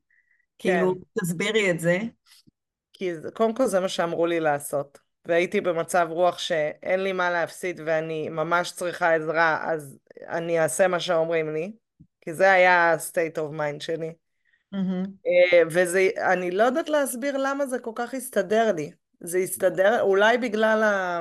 [0.59, 1.99] כאילו, תסבירי את זה.
[2.99, 4.99] כי קודם כל זה מה שאמרו לי לעשות.
[5.27, 11.01] והייתי במצב רוח שאין לי מה להפסיד ואני ממש צריכה עזרה, אז אני אעשה מה
[11.01, 11.73] שאומרים לי.
[12.21, 14.13] כי זה היה ה-state of mind שלי.
[14.73, 15.05] מהמם.
[15.27, 18.91] אה, וזה, אני לא יודעת להסביר למה זה כל כך הסתדר לי.
[19.21, 21.21] זה הסתדר, אולי בגלל ה...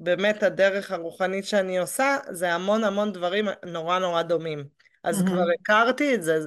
[0.00, 4.64] באמת הדרך הרוחנית שאני עושה, זה המון המון דברים נורא נורא דומים.
[5.04, 5.34] אז מהמם.
[5.34, 6.38] כבר הכרתי את זה,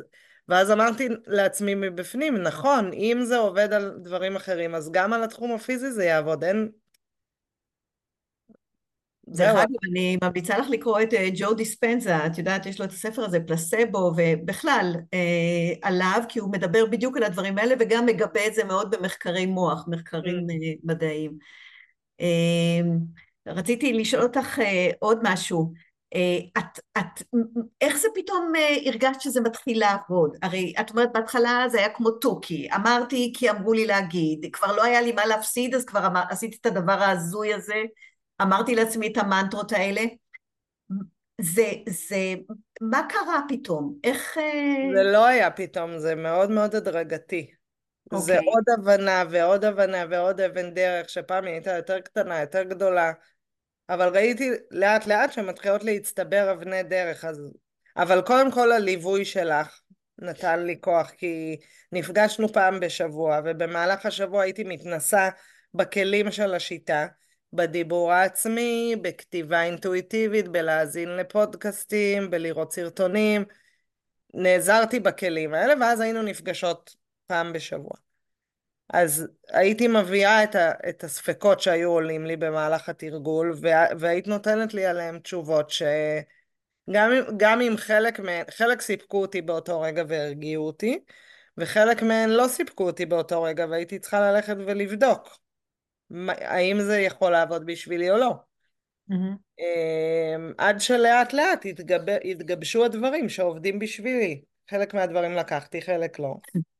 [0.49, 5.51] ואז אמרתי לעצמי מבפנים, נכון, אם זה עובד על דברים אחרים, אז גם על התחום
[5.51, 6.69] הפיזי זה יעבוד, אין...
[9.27, 12.91] דרך אגב, אני ממליצה לך לקרוא את אה, ג'ו דיספנזה, את יודעת, יש לו את
[12.91, 18.47] הספר הזה, פלסבו, ובכלל אה, עליו, כי הוא מדבר בדיוק על הדברים האלה, וגם מגבה
[18.47, 20.51] את זה מאוד במחקרי מוח, מחקרים Mm.
[20.51, 21.37] אה, מדעיים.
[22.21, 22.81] אה,
[23.47, 25.73] רציתי לשאול אותך אה, עוד משהו.
[26.15, 27.23] אה, את, את,
[27.81, 30.37] איך זה פתאום אה, הרגשת שזה מתחיל לעבוד?
[30.41, 34.83] הרי את אומרת, בהתחלה זה היה כמו תוכי, אמרתי כי אמרו לי להגיד, כבר לא
[34.83, 37.83] היה לי מה להפסיד, אז כבר אמר, עשיתי את הדבר ההזוי הזה,
[38.41, 40.01] אמרתי לעצמי את המנטרות האלה.
[41.41, 42.35] זה, זה,
[42.81, 43.95] מה קרה פתאום?
[44.03, 44.37] איך...
[44.37, 47.51] אה, זה לא היה פתאום, זה מאוד מאוד הדרגתי.
[48.13, 48.47] זה אוקיי.
[48.47, 53.11] עוד הבנה ועוד הבנה ועוד אבן דרך, שפעם היא הייתה יותר קטנה, יותר גדולה,
[53.89, 57.53] אבל ראיתי לאט לאט שמתחילות להצטבר אבני דרך, אז...
[57.97, 59.79] אבל קודם כל הליווי שלך
[60.17, 61.57] נתן לי כוח, כי
[61.91, 65.29] נפגשנו פעם בשבוע, ובמהלך השבוע הייתי מתנסה
[65.73, 67.07] בכלים של השיטה,
[67.53, 73.45] בדיבור העצמי, בכתיבה אינטואיטיבית, בלהאזין לפודקאסטים, בלראות סרטונים.
[74.33, 76.95] נעזרתי בכלים האלה, ואז היינו נפגשות
[77.27, 78.08] פעם בשבוע.
[78.93, 84.73] אז הייתי מביאה את, ה, את הספקות שהיו עולים לי במהלך התרגול, וה, והיית נותנת
[84.73, 90.99] לי עליהם תשובות שגם גם אם חלק מהן, חלק סיפקו אותי באותו רגע והרגיעו אותי,
[91.57, 95.39] וחלק מהן לא סיפקו אותי באותו רגע, והייתי צריכה ללכת ולבדוק
[96.09, 98.33] מה- האם זה יכול לעבוד בשבילי או לא.
[99.07, 99.35] מהמם.
[99.59, 101.99] אמ, עד שלאט לאט התגב...
[102.31, 104.41] התגבשו הדברים שעובדים בשבילי.
[104.69, 106.35] חלק מהדברים לקחתי, חלק לא.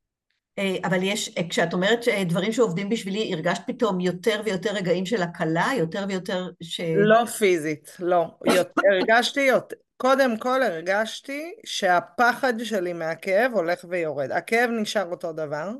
[0.58, 5.06] אה, אבל יש, אה, כשאת אומרת אה, דברים שעובדים בשבילי, הרגשת פתאום יותר ויותר רגעים
[5.06, 6.80] של הקלה, יותר ויותר ש...
[6.80, 8.26] לא פיזית, לא.
[8.46, 14.30] יותר, הרגשתי יותר, קודם כל הרגשתי שהפחד שלי מהכאב הולך ויורד.
[14.32, 15.70] הכאב נשאר אותו דבר,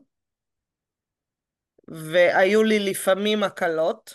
[1.88, 4.14] והיו לי לפעמים הקלות,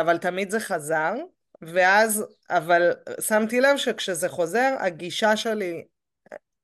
[0.00, 1.14] אבל תמיד זה חזר,
[1.62, 5.84] ואז, אבל שמתי לב שכשזה חוזר, הגישה שלי,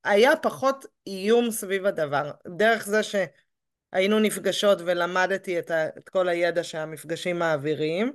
[0.05, 2.31] היה פחות איום סביב הדבר.
[2.57, 8.13] דרך זה שהיינו נפגשות ולמדתי את, ה, את כל הידע שהמפגשים מעבירים,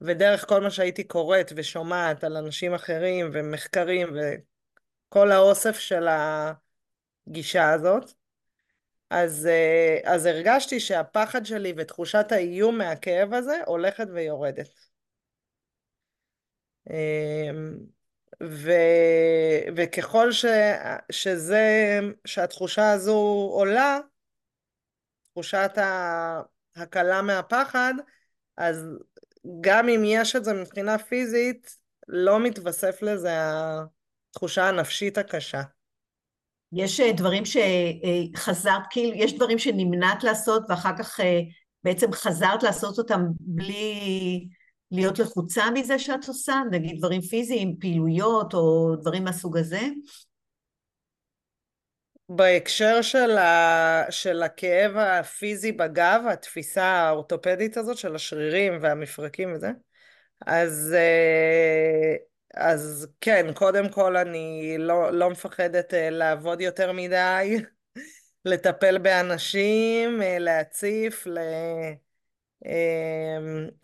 [0.00, 4.16] ודרך כל מה שהייתי קוראת ושומעת על אנשים אחרים ומחקרים
[5.08, 6.06] וכל האוסף של
[7.28, 8.12] הגישה הזאת,
[9.10, 9.48] אז,
[10.04, 14.68] אז הרגשתי שהפחד שלי ותחושת האיום מהכאב הזה הולכת ויורדת.
[18.42, 18.70] ו,
[19.76, 20.44] וככל ש,
[21.12, 23.98] שזה, שהתחושה הזו עולה,
[25.30, 25.78] תחושת
[26.76, 27.94] ההקלה מהפחד,
[28.56, 28.86] אז
[29.60, 31.76] גם אם יש את זה מבחינה פיזית,
[32.08, 33.30] לא מתווסף לזה
[34.30, 35.62] התחושה הנפשית הקשה.
[36.72, 41.40] יש אה, דברים שחזרת, כאילו, יש דברים שנמנעת לעשות ואחר כך אה,
[41.84, 44.48] בעצם חזרת לעשות אותם בלי
[44.90, 46.54] להיות לחוצה מזה שאת עושה?
[46.70, 49.80] נגיד דברים פיזיים, פעילויות או דברים מהסוג הזה?
[52.28, 54.04] בהקשר של, ה...
[54.10, 59.70] של הכאב הפיזי בגב, התפיסה האורתופדית הזאת של השרירים והמפרקים וזה,
[60.46, 62.16] אז, אה,
[62.54, 67.56] אז כן, קודם כל אני לא, לא מפחדת אה, לעבוד יותר מדי,
[68.44, 71.38] לטפל באנשים, אה, להציף, ל...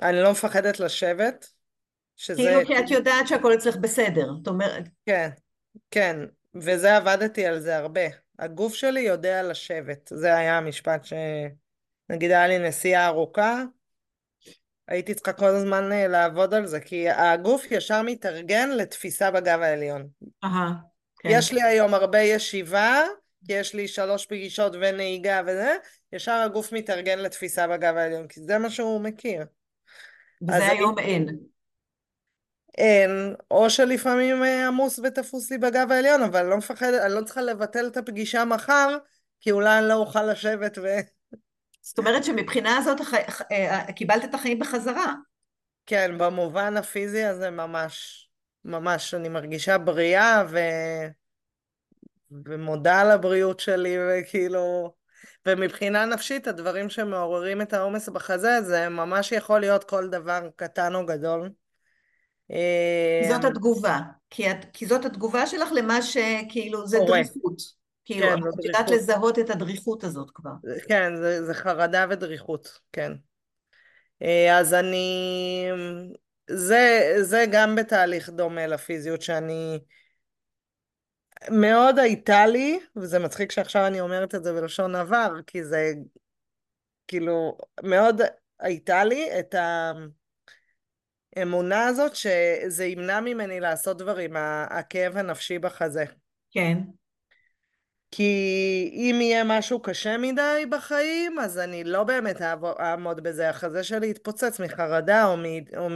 [0.03, 1.47] אני לא מפחדת לשבת,
[2.17, 2.43] שזה...
[2.43, 4.89] כאילו כי את יודעת שהכל אצלך בסדר, זאת אומרת...
[5.07, 5.29] כן,
[5.91, 6.17] כן,
[6.55, 8.01] וזה עבדתי על זה הרבה.
[8.39, 10.11] הגוף שלי יודע לשבת.
[10.15, 11.13] זה היה המשפט ש...
[12.09, 13.63] נגיד היה לי נסיעה ארוכה,
[14.89, 20.09] הייתי צריכה כל הזמן אה, לעבוד על זה, כי הגוף ישר מתארגן לתפיסה בגב העליון.
[20.45, 20.73] אהה,
[21.19, 21.29] כן.
[21.33, 23.03] יש לי היום הרבה ישיבה,
[23.47, 25.77] כי יש לי שלוש פגישות ונהיגה וזה,
[26.13, 29.45] ישר הגוף מתארגן לתפיסה בגב העליון, כי זה מה שהוא מכיר.
[30.43, 31.07] וזה היום אני...
[31.07, 31.27] אין.
[32.79, 37.23] אין, או שלפעמים אה, עמוס ותפוס לי בגב העליון, אבל אני לא מפחדת, אני לא
[37.25, 38.97] צריכה לבטל את הפגישה מחר,
[39.41, 40.87] כי אולי אני לא אוכל לשבת ו...
[41.83, 43.43] זאת אומרת שמבחינה הזאת הח...
[43.53, 45.15] אה, קיבלת את החיים בחזרה.
[45.87, 48.29] כן, במובן הפיזי הזה ממש,
[48.65, 50.59] ממש, אני מרגישה בריאה ו...
[52.47, 54.95] ומודה על הבריאות שלי, וכאילו...
[55.47, 61.07] ומבחינה נפשית, הדברים שמעוררים את העומס בחזה, זה ממש יכול להיות כל דבר קטן או
[61.07, 61.51] גדול.
[63.29, 63.99] זאת אמ, התגובה,
[64.31, 67.23] כי, את, כי זאת התגובה שלך למה שכאילו זה קורה.
[67.23, 67.83] דריכות.
[68.05, 70.51] כאילו, כן, את יודעת לזהות את הדריכות הזאת כבר.
[70.89, 73.13] כן, זה, זה חרדה ודריכות, כן.
[74.23, 75.69] אה, אז אני...
[76.51, 79.79] זה, זה גם בתהליך דומה לפיזיות שאני...
[81.51, 85.93] מאוד הייתה לי, וזה מצחיק שעכשיו אני אומרת את זה בלשון עבר, כי זה
[87.09, 88.21] כאילו, מאוד
[88.61, 89.55] הייתה לי את.
[91.37, 94.37] האמונה הזאת שזה ימנע ממני לעשות דברים,
[94.71, 96.05] הכאב הנפשי בחזה.
[96.51, 96.79] כן.
[98.11, 102.37] כי אם יהיה משהו קשה מדי בחיים, אז אני לא באמת
[102.81, 103.51] אעמוד בזה.
[103.51, 105.43] החזה שלי יתפוצץ מחרדה או מ...
[105.77, 105.89] או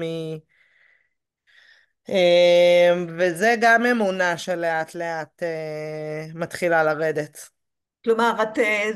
[3.18, 7.48] וזה גם אמונה שלאט לאט אה, מתחילה לרדת.
[8.04, 8.90] כלומר, את, אה,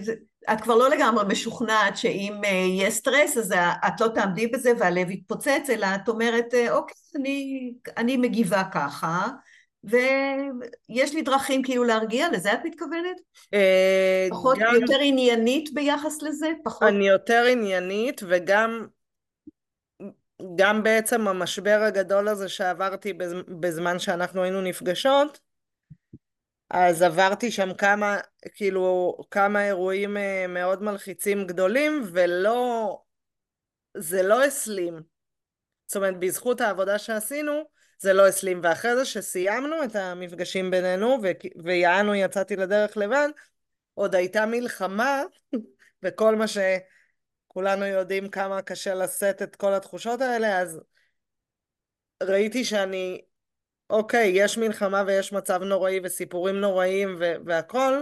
[0.52, 3.54] את כבר לא לגמרי משוכנעת שאם אה, יהיה סטרס אז
[3.86, 9.28] את לא תעמדי בזה והלב יתפוצץ, אלא את אומרת, אוקיי, אני, אני מגיבה ככה,
[9.84, 13.16] ויש לי דרכים כאילו להרגיע, לזה את מתכוונת?
[14.30, 14.74] פחות, גם...
[14.74, 16.48] יותר עניינית ביחס לזה?
[16.64, 16.82] פחות...
[16.88, 18.86] אני יותר עניינית וגם
[20.56, 23.12] גם בעצם המשבר הגדול הזה שעברתי
[23.60, 25.40] בזמן שאנחנו היינו נפגשות,
[26.70, 28.18] אז עברתי שם כמה,
[28.54, 32.98] כאילו, כמה אירועים אה, מאוד מלחיצים גדולים, ולא,
[33.96, 35.02] זה לא הסלים.
[35.86, 37.62] זאת אומרת, בזכות העבודה שעשינו,
[37.98, 38.60] זה לא הסלים.
[38.62, 41.18] ואחרי זה שסיימנו את המפגשים בינינו,
[41.64, 43.28] ויענו יצאתי לדרך לבד,
[43.94, 45.22] עוד הייתה מלחמה,
[46.02, 46.46] וכל מה
[47.50, 50.80] שכולנו יודעים כמה קשה לשאת את כל התחושות האלה, אז
[52.22, 53.20] ראיתי שאני
[53.90, 58.00] אוקיי, יש מלחמה ויש מצב נוראי וסיפורים נוראיים והכל.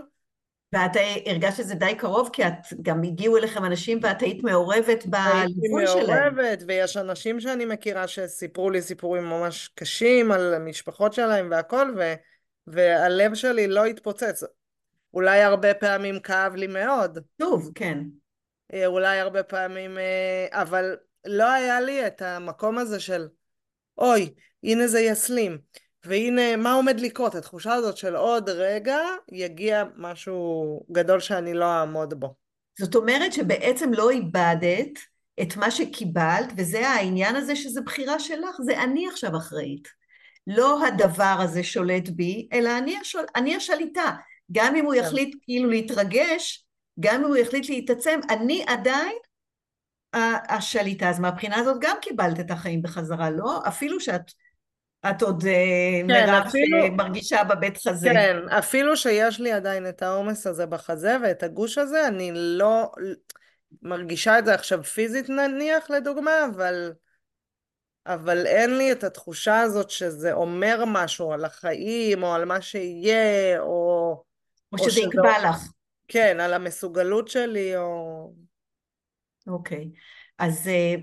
[0.73, 0.91] ואת
[1.27, 6.11] הרגשת שזה די קרוב, כי את גם הגיעו אליכם אנשים ואת היית מעורבת בליווי שלהם.
[6.11, 11.95] הייתי מעורבת, ויש אנשים שאני מכירה שסיפרו לי סיפורים ממש קשים על המשפחות שלהם והכל,
[11.97, 12.15] ו,
[12.67, 14.43] והלב שלי לא התפוצץ.
[15.15, 17.19] אולי הרבה פעמים כאב לי מאוד.
[17.37, 17.99] טוב, כן.
[18.75, 23.29] אה, אולי הרבה פעמים, אה, אבל לא היה לי את המקום הזה של,
[23.99, 25.59] אוי, הנה זה יסלים.
[26.05, 28.99] והנה מה עומד לקרות, התחושה הזאת של עוד רגע
[29.33, 32.35] יגיע משהו גדול שאני לא אעמוד בו.
[32.79, 34.99] זאת אומרת שבעצם לא איבדת
[35.43, 39.89] את מה שקיבלת, וזה העניין הזה שזה בחירה שלך, זה אני עכשיו אחראית.
[40.47, 44.12] לא הדבר הזה שולט בי, אלא אני, השול, אני השליטה.
[44.53, 45.01] גם אם הוא כן.
[45.01, 46.66] יחליט כאילו להתרגש,
[47.01, 49.16] גם אם הוא יחליט להתעצם, אני עדיין
[50.49, 51.09] השליטה.
[51.11, 53.61] אז מהבחינה הזאת גם קיבלת את החיים בחזרה, לא?
[53.68, 54.32] אפילו שאת
[55.11, 58.09] את עוד אה, כן, מירב אפילו, שמרגישה בבית חזה.
[58.12, 62.92] כן, אפילו שיש לי עדיין את העומס הזה בחזה ואת הגוש הזה, אני לא
[63.82, 66.92] מרגישה את זה עכשיו פיזית נניח לדוגמה, אבל,
[68.07, 73.61] אבל אין לי את התחושה הזאת שזה אומר משהו על החיים או על מה שיהיה,
[73.61, 74.22] או...
[74.72, 75.78] או שזה יקבע לך.
[76.09, 78.33] כן, על המסוגלות שלי, או...
[79.47, 79.91] אוקיי.
[80.39, 80.95] אז אה,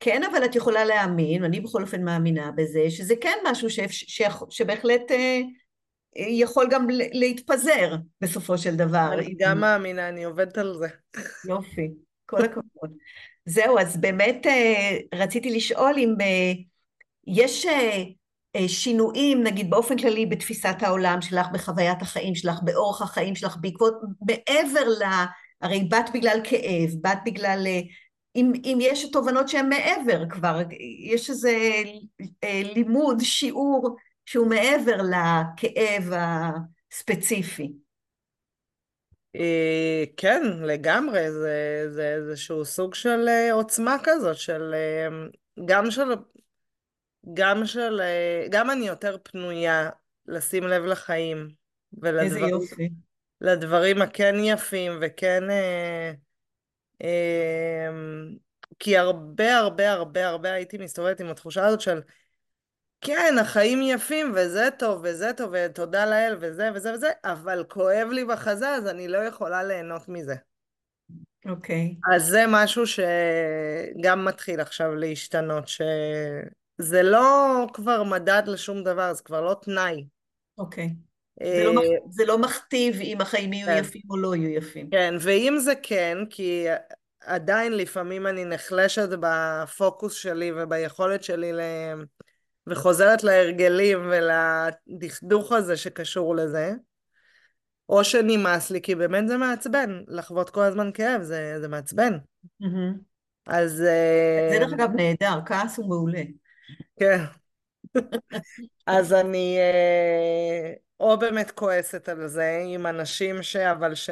[0.00, 4.22] כן, אבל את יכולה להאמין, אני בכל אופן מאמינה בזה, שזה כן משהו ש, ש,
[4.50, 5.40] שבהחלט אה,
[6.16, 9.10] יכול גם להתפזר בסופו של דבר.
[9.12, 10.88] אני גם מאמינה, אני עובדת על זה.
[11.48, 11.90] יופי,
[12.26, 12.92] כל הכבוד.
[13.44, 16.14] זהו, אז באמת אה, רציתי לשאול אם
[17.26, 17.66] יש
[18.66, 24.88] שינויים, נגיד באופן כללי בתפיסת העולם שלך, בחוויית החיים שלך, באורח החיים שלך, בעקבות, מעבר
[24.88, 25.02] ל...
[25.60, 27.66] הרי באת בגלל כאב, באת בגלל
[28.36, 30.60] אם, אם יש תובנות שהן מעבר כבר,
[30.98, 31.58] יש איזה
[32.44, 33.96] אה, לימוד, שיעור
[34.26, 37.72] שהוא מעבר לכאב הספציפי.
[39.36, 44.74] אה, כן, לגמרי, זה, זה איזשהו סוג של אה, עוצמה כזאת, של
[45.64, 46.12] גם של,
[47.34, 48.00] גם של,
[48.50, 49.90] גם אני יותר פנויה
[50.26, 51.48] לשים לב לחיים.
[51.92, 52.90] ולדברים, איזה יופי.
[53.40, 55.42] לדברים הכן יפים וכן...
[57.00, 58.36] אמ,
[58.78, 62.00] כי הרבה הרבה הרבה הרבה הייתי מסתובבת עם התחושה הזאת של
[63.00, 68.24] כן, החיים יפים וזה טוב וזה טוב ותודה לאל וזה וזה וזה, אבל כואב לי
[68.24, 70.34] בחזה אז אני לא יכולה ליהנות מזה.
[71.46, 71.94] אוקיי.
[71.96, 72.14] Okay.
[72.14, 75.68] אז זה משהו שגם מתחיל עכשיו להשתנות,
[76.82, 80.04] שזה לא כבר מדד לשום דבר, זה כבר לא תנאי.
[80.58, 80.86] אוקיי.
[80.86, 81.08] Okay.
[81.44, 83.76] זה לא, אה, זה לא מכתיב אם החיים יהיו כן.
[83.80, 84.90] יפים או לא יהיו יפים.
[84.90, 86.66] כן, ואם זה כן, כי
[87.20, 91.60] עדיין לפעמים אני נחלשת בפוקוס שלי וביכולת שלי ל...
[92.66, 96.72] וחוזרת להרגלים ולדכדוך הזה שקשור לזה,
[97.88, 102.18] או שנמאס לי, כי באמת זה מעצבן, לחוות כל הזמן כאב, זה, זה מעצבן.
[102.62, 102.98] Mm-hmm.
[103.46, 103.72] אז...
[103.72, 106.22] זה דרך אגב נהדר, כעס הוא מעולה.
[106.98, 107.24] כן.
[108.86, 113.56] אז אני אה, או באמת כועסת על זה עם אנשים ש...
[113.56, 114.10] אבל ש...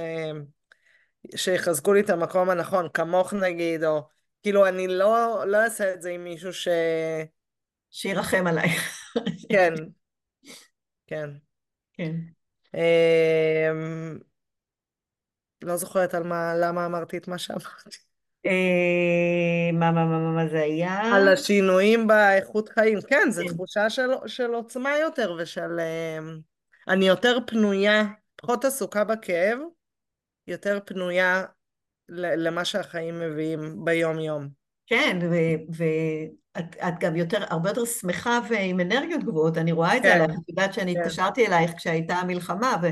[1.37, 4.09] שיחזקו לי את המקום הנכון, כמוך נגיד, או
[4.43, 6.68] כאילו אני לא, לא אעשה את זה עם מישהו ש...
[7.91, 9.12] שירחם עלייך.
[9.53, 9.74] כן,
[11.07, 11.30] כן.
[11.93, 12.16] כן.
[12.74, 14.18] אמ...
[15.62, 18.05] לא זוכרת על מה, למה אמרתי את מה שאמרתי.
[18.47, 21.01] אה, מה, מה, מה, מה זה היה?
[21.01, 22.99] על השינויים באיכות חיים.
[23.09, 23.55] כן, זו כן.
[23.55, 25.80] תחושה של, של עוצמה יותר ושל...
[25.80, 26.38] אמ,
[26.88, 28.05] אני יותר פנויה,
[28.36, 29.59] פחות עסוקה בכאב,
[30.47, 31.44] יותר פנויה
[32.09, 34.49] למה שהחיים מביאים ביום-יום.
[34.86, 35.18] כן,
[35.76, 40.09] ואת גם יותר, הרבה יותר שמחה ועם אנרגיות גבוהות, אני רואה את כן.
[40.09, 41.01] זה עליך, את יודעת שאני כן.
[41.01, 42.86] התקשרתי אלייך כשהייתה המלחמה, ו...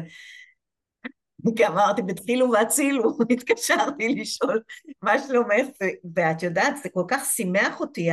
[1.57, 4.63] כי אמרתי, בתחילו והצילו, התקשרתי לשאול
[5.03, 5.67] מה שלומך,
[6.17, 8.09] ואת יודעת, זה כל כך שימח אותי,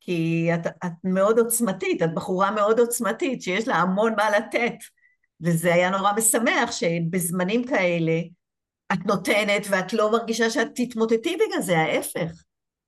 [0.00, 4.74] כי את, את מאוד עוצמתית, את בחורה מאוד עוצמתית, שיש לה המון מה לתת,
[5.40, 8.20] וזה היה נורא משמח שבזמנים כאלה,
[8.92, 12.42] את נותנת ואת לא מרגישה שאת תתמוטטי בגלל זה, ההפך.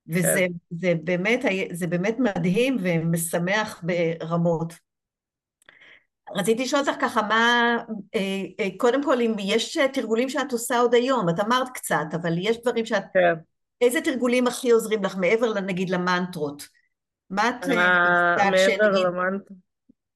[0.09, 0.53] וזה כן.
[0.71, 4.88] זה באמת, זה באמת מדהים ומשמח ברמות.
[6.35, 7.77] רציתי לשאול אותך ככה, מה,
[8.15, 8.21] אה,
[8.61, 12.61] אה, קודם כל, אם יש תרגולים שאת עושה עוד היום, את אמרת קצת, אבל יש
[12.61, 13.05] דברים שאת...
[13.15, 13.35] כן.
[13.81, 16.69] איזה תרגולים הכי עוזרים לך, מעבר, נגיד, למנטרות?
[17.31, 17.69] מה את...
[17.69, 19.59] אה, מעבר למנטרות?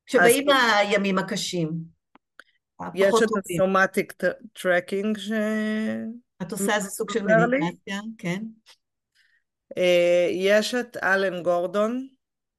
[0.06, 1.72] כשבאים הימים הקשים.
[2.94, 4.12] יש את ה somatic
[4.52, 5.32] tracking ש...
[6.42, 8.42] את עושה איזה סוג של מדיטציה, כן?
[10.30, 12.08] יש את אלן גורדון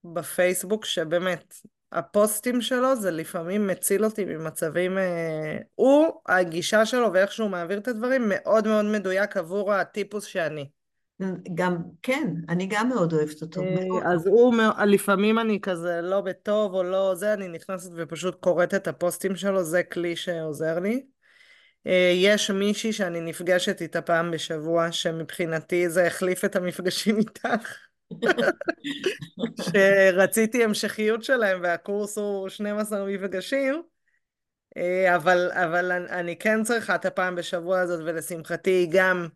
[0.03, 1.53] בפייסבוק, שבאמת,
[1.93, 4.97] הפוסטים שלו זה לפעמים מציל אותי ממצבים...
[4.97, 10.69] אה, הוא, הגישה שלו ואיך שהוא מעביר את הדברים מאוד מאוד מדויק עבור הטיפוס שאני.
[11.55, 13.61] גם, כן, אני גם מאוד אוהבת אותו.
[13.61, 18.73] אה, אז הוא, לפעמים אני כזה לא בטוב או לא זה, אני נכנסת ופשוט קוראת
[18.73, 21.03] את הפוסטים שלו, זה כלי שעוזר לי.
[21.87, 27.77] אה, יש מישהי שאני נפגשת איתה פעם בשבוע, שמבחינתי זה החליף את המפגשים איתך.
[29.61, 33.81] שרציתי המשכיות שלהם והקורס הוא 12 מפגשים,
[34.77, 39.27] אה, אבל, אבל אני כן צריכה את הפעם בשבוע הזאת, ולשמחתי היא גם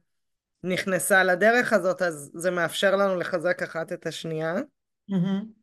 [0.63, 4.55] נכנסה לדרך הזאת, אז זה מאפשר לנו לחזק אחת את השנייה.
[5.11, 5.57] Mm-hmm.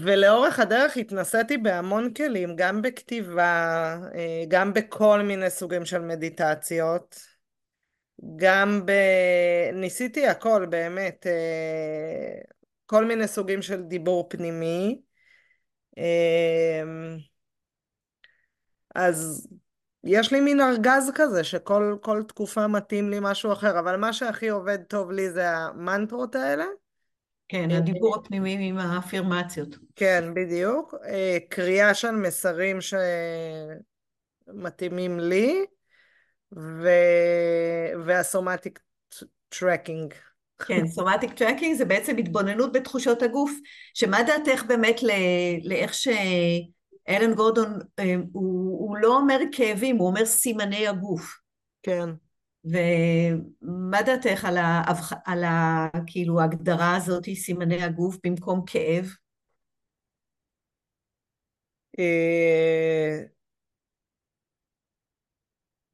[0.00, 7.33] ולאורך הדרך התנסיתי בהמון כלים, גם בכתיבה, אה, גם בכל מיני סוגים של מדיטציות,
[8.36, 8.92] גם ב...
[9.72, 12.40] ניסיתי הכל באמת, אה,
[12.86, 15.00] כל מיני סוגים של דיבור פנימי,
[15.98, 17.16] אמ,
[18.94, 19.48] אז
[20.04, 24.48] יש לי מין ארגז כזה שכל כל תקופה מתאים לי משהו אחר, אבל מה שהכי
[24.48, 26.64] עובד טוב לי זה המנטרות האלה.
[27.48, 29.76] כן, הדיבור הפנימי עם האפירמציות.
[29.96, 30.94] כן, בדיוק.
[31.04, 32.78] אה, קריאה של מסרים
[34.50, 35.66] שמתאימים לי,
[36.56, 36.88] ו...
[38.06, 38.80] וה somatic
[39.48, 40.14] tracking.
[40.66, 43.52] כן, somatic tracking זה בעצם התבוננות בתחושות הגוף,
[43.94, 45.10] שמה דעתך באמת ל...
[45.64, 51.38] לאיך שאלן גורדון, אה, הוא, הוא לא אומר כאבים, הוא אומר סימני הגוף.
[51.82, 52.08] כן.
[52.64, 54.82] ומה דעתך על, ה...
[55.24, 55.86] על ה...
[56.06, 59.06] כאילו ההגדרה הזאת, סימני הגוף במקום כאב?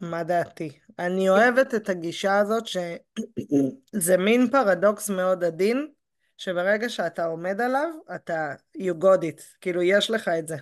[0.01, 0.78] מה דעתי?
[0.98, 5.88] אני אוהבת את הגישה הזאת שזה מין פרדוקס מאוד עדין,
[6.36, 10.57] שברגע שאתה עומד עליו, אתה you got it, כאילו יש לך את זה.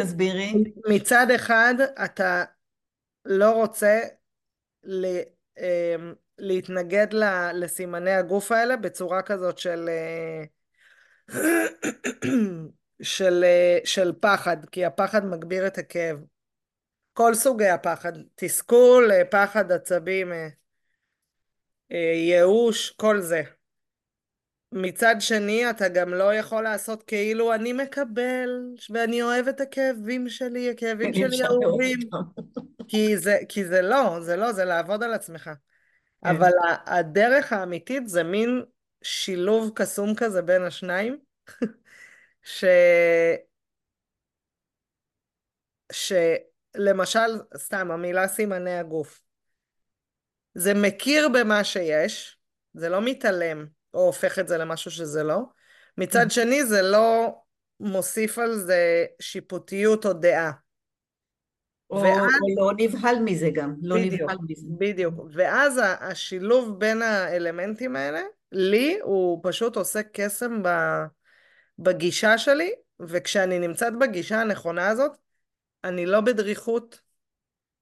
[0.00, 0.52] תסבירי.
[0.88, 1.74] מצד אחד,
[2.04, 2.44] אתה
[3.24, 4.00] לא רוצה
[4.84, 5.06] ל,
[5.58, 7.06] אמ, להתנגד
[7.54, 10.44] לסימני הגוף האלה בצורה כזאת של, אה,
[13.02, 16.16] של, אה, של פחד, כי הפחד מגביר את הכאב.
[17.16, 20.48] כל סוגי הפחד, תסכול, אה, פחד, עצבים, אה,
[21.92, 23.42] אה, ייאוש, כל זה.
[24.72, 30.70] מצד שני, אתה גם לא יכול לעשות כאילו אני מקבל, ואני אוהב את הכאבים שלי,
[30.70, 31.98] הכאבים שלי אהובים.
[32.88, 35.44] כי זה, כי זה לא, זה לא, זה לעבוד על עצמך.
[35.44, 36.28] כן.
[36.28, 36.52] אבל
[36.86, 38.62] הדרך האמיתית זה מין
[39.02, 41.18] שילוב קסום כזה בין השניים,
[42.42, 42.64] ש...
[45.92, 46.12] ש...
[46.76, 49.22] למשל, סתם, המילה סימני הגוף.
[50.54, 52.38] זה מכיר במה שיש,
[52.74, 55.42] זה לא מתעלם או הופך את זה למשהו שזה לא.
[55.98, 57.38] מצד שני, זה לא
[57.80, 60.52] מוסיף על זה שיפוטיות או דעה.
[61.90, 64.66] או, ואז, או לא נבהל מזה גם, לא בדיוק, נבהל מזה.
[64.78, 68.22] בדיוק, ואז השילוב בין האלמנטים האלה,
[68.52, 70.62] לי הוא פשוט עושה קסם
[71.78, 75.12] בגישה שלי, וכשאני נמצאת בגישה הנכונה הזאת,
[75.84, 77.00] אני לא בדריכות,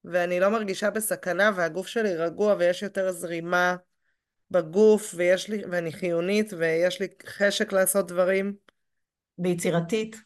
[0.05, 3.77] ואני לא מרגישה בסכנה, והגוף שלי רגוע, ויש יותר זרימה
[4.51, 8.55] בגוף, ויש לי, ואני חיונית, ויש לי חשק לעשות דברים.
[9.39, 10.17] ויצירתית.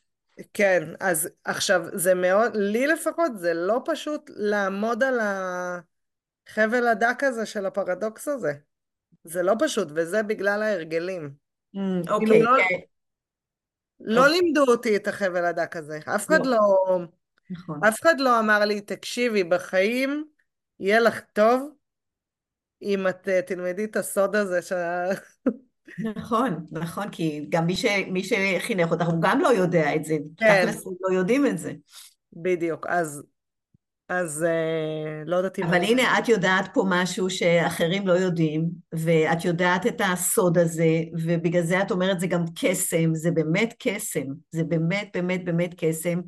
[0.55, 7.47] כן, אז עכשיו, זה מאוד, לי לפחות, זה לא פשוט לעמוד על החבל הדק הזה
[7.47, 8.53] של הפרדוקס הזה.
[9.25, 11.31] זה לא פשוט, וזה בגלל ההרגלים.
[11.77, 12.43] Mm, אוקיי.
[12.43, 12.81] Mm, okay, לא, okay.
[14.01, 14.29] לא okay.
[14.29, 15.99] לימדו אותי את החבל הדק הזה.
[15.99, 16.57] אף אחד לא...
[16.89, 16.99] לא
[17.51, 17.85] נכון.
[17.85, 20.25] אף אחד לא אמר לי, תקשיבי, בחיים
[20.81, 21.71] יהיה לך טוב
[22.83, 24.73] אם את uh, תלמדי את הסוד הזה ש...
[26.17, 27.85] נכון, נכון, כי גם מי, ש...
[28.11, 30.17] מי שחינך אותך, הוא גם לא יודע את זה.
[30.37, 30.63] כן.
[30.63, 31.73] תכלס לא יודעים את זה.
[32.33, 33.23] בדיוק, אז,
[34.09, 35.65] אז אה, לא יודעת אם...
[35.65, 41.63] אבל הנה, את יודעת פה משהו שאחרים לא יודעים, ואת יודעת את הסוד הזה, ובגלל
[41.63, 46.21] זה את אומרת זה גם קסם, זה באמת קסם, זה באמת באמת באמת קסם.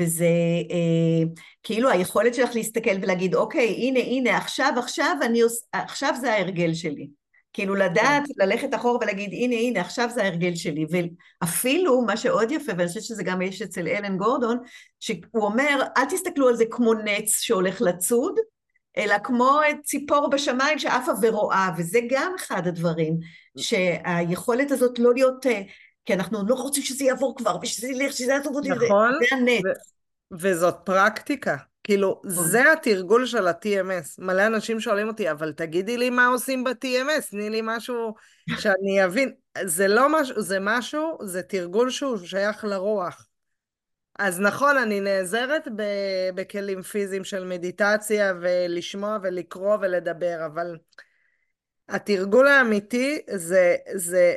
[0.00, 0.28] וזה
[0.70, 1.26] אה,
[1.62, 5.52] כאילו היכולת שלך להסתכל ולהגיד, אוקיי, הנה, הנה, עכשיו, עכשיו, אני עוש...
[5.72, 7.08] עכשיו זה ההרגל שלי.
[7.52, 8.46] כאילו לדעת, כן.
[8.46, 10.86] ללכת אחורה ולהגיד, הנה, הנה, עכשיו זה ההרגל שלי.
[10.90, 14.58] ואפילו, מה שעוד יפה, ואני חושבת שזה גם יש אצל אלן גורדון,
[15.00, 18.38] שהוא אומר, אל תסתכלו על זה כמו נץ שהולך לצוד,
[18.96, 23.18] אלא כמו ציפור בשמיים שעפה ורואה, וזה גם אחד הדברים,
[23.58, 25.62] שהיכולת הזאת לא להיות אה,
[26.04, 29.64] כי אנחנו לא רוצים שזה יעבור כבר, ושזה ילך, שזה יעבור, נכון, זה הנט.
[29.64, 31.56] ו- וזאת פרקטיקה.
[31.84, 32.44] כאילו, נכון.
[32.44, 34.14] זה התרגול של ה-TMS.
[34.18, 38.14] מלא אנשים שואלים אותי, אבל תגידי לי מה עושים ב-TMS, תני לי משהו
[38.58, 39.32] שאני אבין.
[39.62, 43.26] זה לא משהו, זה משהו, זה תרגול שהוא שייך לרוח.
[44.18, 50.76] אז נכון, אני נעזרת ב- בכלים פיזיים של מדיטציה, ולשמוע ולקרוא ולדבר, אבל
[51.88, 54.34] התרגול האמיתי זה, זה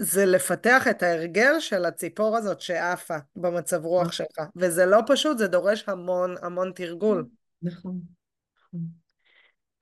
[0.00, 4.12] זה לפתח את ההרגל של הציפור הזאת שעפה במצב רוח נכון.
[4.12, 4.46] שלך.
[4.56, 7.26] וזה לא פשוט, זה דורש המון המון תרגול.
[7.62, 8.00] נכון.
[8.56, 8.80] נכון.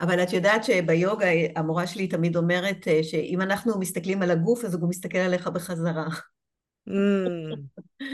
[0.00, 4.74] אבל את יודעת שביוגה המורה שלי תמיד אומרת אה, שאם אנחנו מסתכלים על הגוף, אז
[4.74, 6.06] הוא גם מסתכל עליך בחזרה.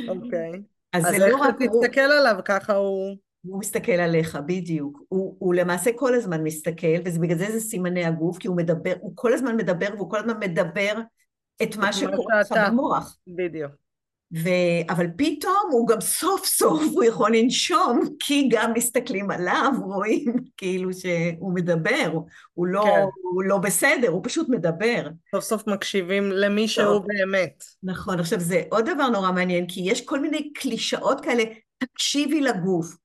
[0.09, 0.51] אוקיי.
[0.93, 3.17] אז, אז איך לא אתה תסתכל עליו, ככה הוא...
[3.47, 5.03] הוא מסתכל עליך, בדיוק.
[5.09, 9.13] הוא, הוא למעשה כל הזמן מסתכל, ובגלל זה זה סימני הגוף, כי הוא מדבר, הוא
[9.15, 10.93] כל הזמן מדבר, והוא כל הזמן מדבר
[11.63, 13.17] את מה שקורה לך במוח.
[13.27, 13.73] בדיוק.
[14.35, 14.49] ו...
[14.89, 20.91] אבל פתאום הוא גם סוף סוף הוא יכול לנשום, כי גם מסתכלים עליו, רואים כאילו
[20.93, 22.13] שהוא מדבר,
[22.55, 23.05] הוא לא, כן.
[23.23, 25.09] הוא לא בסדר, הוא פשוט מדבר.
[25.35, 27.65] סוף סוף מקשיבים למי שהוא באמת.
[27.83, 31.43] נכון, עכשיו זה עוד דבר נורא מעניין, כי יש כל מיני קלישאות כאלה,
[31.79, 32.97] תקשיבי לגוף.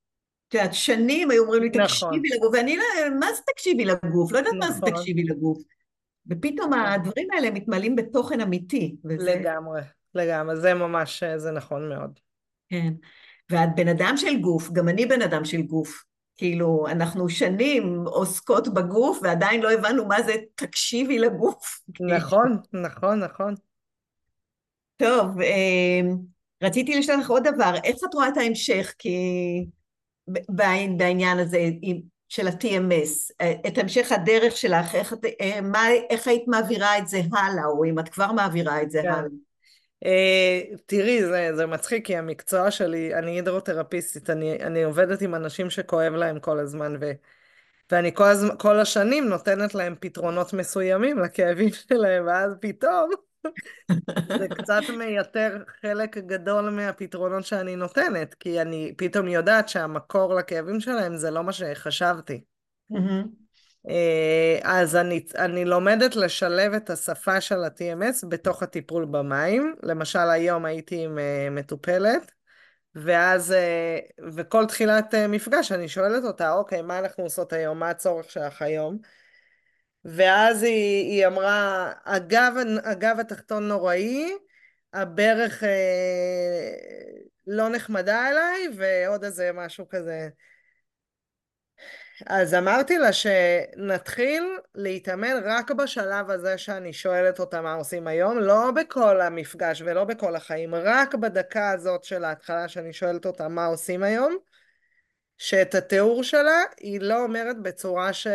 [0.47, 1.69] את יודעת, שנים היו אומרים לי.
[1.69, 2.19] תקשיבי נכון.
[2.37, 2.83] לגוף, ואני לא,
[3.19, 4.31] מה זה תקשיבי לגוף?
[4.31, 4.67] לא יודעת נכון.
[4.67, 4.91] מה זה נכון.
[4.91, 5.57] תקשיבי לגוף.
[6.29, 6.73] ופתאום.
[6.73, 8.95] הדברים האלה מתמלאים בתוכן אמיתי.
[9.05, 9.35] וזה...
[9.35, 9.81] לגמרי.
[10.15, 12.19] לגמרי, זה ממש, זה נכון מאוד.
[12.69, 12.93] כן,
[13.51, 16.03] ואת בן אדם של גוף, גם אני בן אדם של גוף.
[16.37, 21.79] כאילו, אנחנו שנים עוסקות בגוף ועדיין לא הבנו מה זה תקשיבי לגוף.
[21.99, 23.53] נכון, נכון, נכון.
[24.97, 26.01] טוב, אה,
[26.63, 28.93] רציתי לשאול לך עוד דבר, איך את רואה את ההמשך?
[28.99, 29.17] כי
[30.97, 31.69] בעניין הזה
[32.29, 37.65] של ה-TMS, את המשך הדרך שלך, איך, אה, מה, איך היית מעבירה את זה הלאה,
[37.65, 39.09] או אם את כבר מעבירה את זה כן.
[39.09, 39.29] הלאה?
[40.05, 45.69] Uh, תראי, זה, זה מצחיק, כי המקצוע שלי, אני הידרותרפיסטית, אני, אני עובדת עם אנשים
[45.69, 47.11] שכואב להם כל הזמן, ו,
[47.91, 53.09] ואני כל, הז, כל השנים נותנת להם פתרונות מסוימים לכאבים שלהם, ואז פתאום
[54.37, 61.17] זה קצת מייתר חלק גדול מהפתרונות שאני נותנת, כי אני פתאום יודעת שהמקור לכאבים שלהם
[61.17, 62.41] זה לא מה שחשבתי.
[63.89, 69.75] אה, אז אני, אני לומדת לשלב את השפה של ה-TMS בתוך הטיפול במים.
[69.83, 72.31] למשל, היום הייתי עם uh, מטופלת,
[72.95, 77.79] ואז, uh, וכל תחילת מפגש אני שואלת אותה, אוקיי, מה אנחנו עושות היום?
[77.79, 78.97] מה הצורך שלך היום?
[80.07, 82.53] ואז היא, היא אמרה, הגב,
[82.83, 84.33] הגב התחתון נוראי,
[84.93, 85.67] הברך uh,
[87.47, 90.29] לא נחמדה אליי, ועוד איזה משהו כזה.
[92.25, 94.43] אז אמרתי לה שנתחיל
[94.75, 100.35] להתאמן רק בשלב הזה שאני שואלת אותה מה עושים היום, לא בכל המפגש ולא בכל
[100.35, 104.37] החיים, רק בדקה הזאת של ההתחלה שאני שואלת אותה מה עושים היום,
[105.37, 108.27] שאת התיאור שלה היא לא אומרת בצורה ש...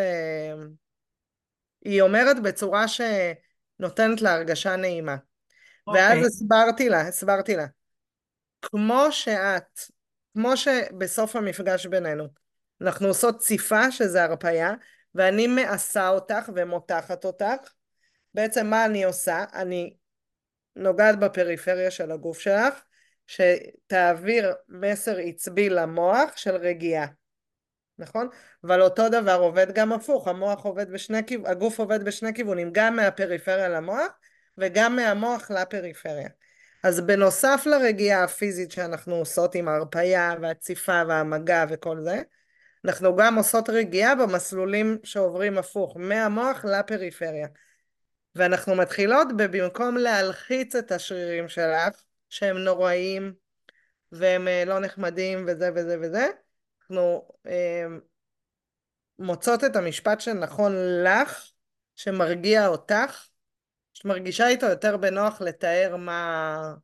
[1.85, 5.17] היא אומרת בצורה שנותנת לה הרגשה נעימה.
[5.17, 5.93] Okay.
[5.95, 6.27] ואז אוקיי.
[6.27, 7.67] הסברתי לה, הסברתי לה,
[8.63, 9.81] כמו שאת,
[10.33, 12.29] כמו שבסוף המפגש בינינו,
[12.81, 14.73] אנחנו עושות ציפה, שזה הרפייה,
[15.15, 17.73] ואני מעשה אותך ומותחת אותך.
[18.35, 19.45] בעצם מה אני עושה?
[19.55, 19.97] אני
[20.77, 22.83] נוגעת בפריפריה של הגוף שלך,
[23.27, 27.07] שתעביר מסר עצבי למוח של רגיעה.
[27.99, 28.29] נכון?
[28.65, 32.97] אבל אותו דבר עובד גם הפוך, המוח עובד בשני כיוונים, הגוף עובד בשני כיוונים, גם
[32.97, 34.09] מהפריפריה למוח
[34.59, 36.29] וגם מהמוח לפריפריה.
[36.85, 42.23] אז בנוסף לרגיעה הפיזית שאנחנו עושות עם ההרפייה והציפה והמגע וכל זה,
[42.85, 47.47] אנחנו גם עושות רגיעה במסלולים שעוברים הפוך, מהמוח לפריפריה.
[48.35, 53.33] ואנחנו מתחילות במקום להלחיץ את השרירים שלך, שהם נוראיים
[54.13, 56.27] והם אה, לא נחמדים וזה וזה וזה,
[56.83, 57.87] אנחנו אה,
[59.19, 60.73] מוצאות את המשפט שנכון
[61.05, 61.51] לך,
[61.97, 63.27] שמרגיע אותך,
[63.95, 66.75] שמרגישה איתו יותר בנוח לתאר מה,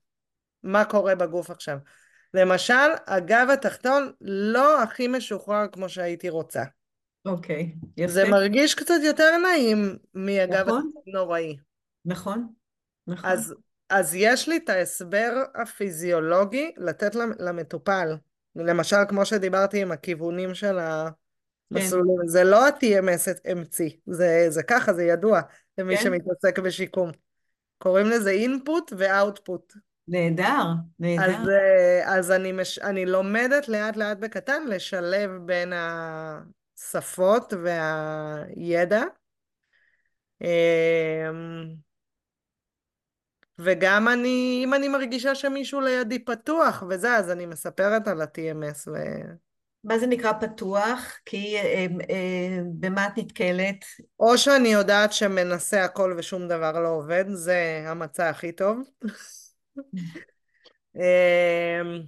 [0.63, 1.79] מה קורה בגוף עכשיו.
[2.35, 6.65] למשל, הגב התחתון לא הכי משוחרר כמו שהייתי רוצה.
[7.27, 8.13] אוקיי, okay, יפה.
[8.13, 10.79] זה מרגיש קצת יותר נעים מהגב נכון?
[10.79, 11.57] התחתון נוראי.
[12.05, 12.49] נכון,
[13.07, 13.31] נכון.
[13.31, 13.55] אז,
[13.91, 18.17] אז יש לי את ההסבר הפיזיולוגי לתת למטופל.
[18.65, 22.27] למשל, כמו שדיברתי עם הכיוונים של המסלולים, כן.
[22.27, 25.41] זה לא ה-TMS המציא, זה, זה ככה, זה ידוע
[25.79, 26.03] למי כן.
[26.03, 27.11] שמתעסק בשיקום.
[27.79, 29.79] קוראים לזה input ו-output.
[30.09, 30.65] נהדר,
[30.99, 31.25] נהדר.
[31.25, 31.49] אז,
[32.05, 35.73] אז אני, מש, אני לומדת לאט לאט בקטן לשלב בין
[36.77, 39.03] השפות והידע.
[43.59, 48.89] וגם אני, אם אני מרגישה שמישהו לידי פתוח וזה, אז אני מספרת על ה-TMS.
[48.89, 48.93] ו...
[49.85, 51.19] מה זה נקרא פתוח?
[51.25, 53.85] כי אה, אה, במה את נתקלת?
[54.21, 58.79] או שאני יודעת שמנסה הכל ושום דבר לא עובד, זה המצע הכי טוב.
[60.97, 62.03] אמ,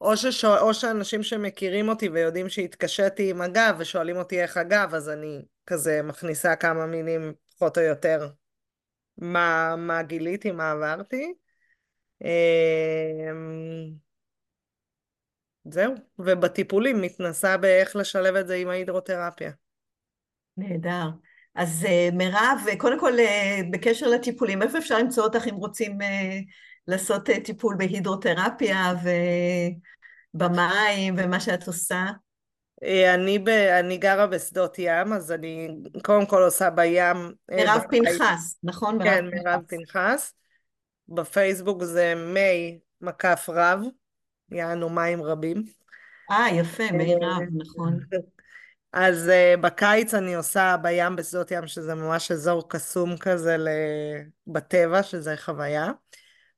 [0.00, 5.08] או, ששואל, או שאנשים שמכירים אותי ויודעים שהתקשיתי עם הגב ושואלים אותי איך הגב, אז
[5.08, 8.28] אני כזה מכניסה כמה מילים פחות או יותר
[9.18, 11.34] מה, מה גיליתי, מה עברתי.
[12.24, 13.90] אמ,
[15.64, 19.50] זהו, ובטיפולים מתנסה באיך לשלב את זה עם ההידרותרפיה.
[20.56, 21.08] נהדר.
[21.54, 26.38] אז אה, מירב, קודם כל אה, בקשר לטיפולים, איפה אפשר למצוא אותך אם רוצים אה,
[26.88, 28.94] לעשות טיפול בהידרותרפיה
[30.34, 32.06] ובמים ומה שאת עושה?
[33.14, 35.68] אני, ב, אני גרה בשדות ים, אז אני
[36.02, 37.32] קודם כל עושה בים...
[37.50, 39.04] מירב פנחס, נכון?
[39.04, 40.32] כן, מירב פנחס.
[41.08, 43.80] בפייסבוק זה מי מקף רב,
[44.50, 45.62] יענו מים רבים.
[46.30, 48.00] אה, יפה, מי רב, נכון.
[48.92, 53.56] אז uh, בקיץ אני עושה בים בשדות ים, שזה ממש אזור קסום כזה
[54.46, 55.90] בטבע, שזה חוויה.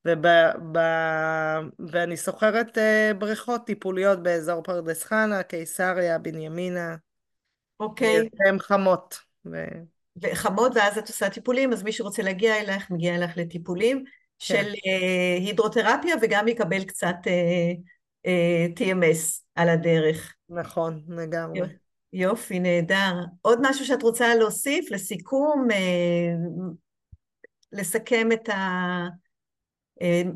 [0.06, 0.26] וב,
[0.72, 0.78] ב,
[1.90, 6.96] ואני סוחרת uh, בריכות טיפוליות באזור פרדס חנה, קיסריה, בנימינה.
[7.80, 8.28] אוקיי.
[8.48, 9.18] הן חמות.
[9.46, 9.64] ו...
[10.22, 14.12] וחמות, ואז את עושה טיפולים, אז מי שרוצה להגיע אלייך, מגיע אלייך לטיפולים כן.
[14.38, 17.76] של uh, הידרותרפיה, וגם יקבל קצת uh,
[18.26, 20.34] uh, TMS על הדרך.
[20.48, 21.60] נכון, לגמרי.
[22.12, 23.14] יופי, נהדר.
[23.42, 26.34] עוד משהו שאת רוצה להוסיף לסיכום, אה,
[27.72, 28.48] לסכם את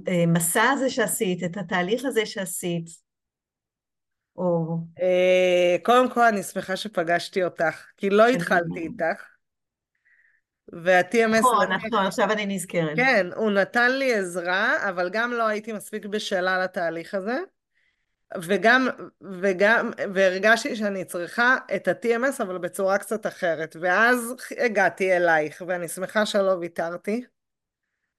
[0.06, 2.86] המסע אה, הזה שעשית, את התהליך הזה שעשית?
[4.36, 4.78] או...
[5.02, 9.24] אה, קודם כל, אני שמחה שפגשתי אותך, כי לא התחלתי איתך.
[10.72, 11.38] וה-TMS...
[11.38, 12.96] נכון, נכון, עכשיו אני נזכרת.
[12.96, 17.38] כן, הוא נתן לי עזרה, אבל גם לא הייתי מספיק בשלה לתהליך הזה.
[18.42, 18.88] וגם,
[19.40, 23.76] וגם, והרגשתי שאני צריכה את ה-TMS, אבל בצורה קצת אחרת.
[23.80, 27.24] ואז הגעתי אלייך, ואני שמחה שלא ויתרתי.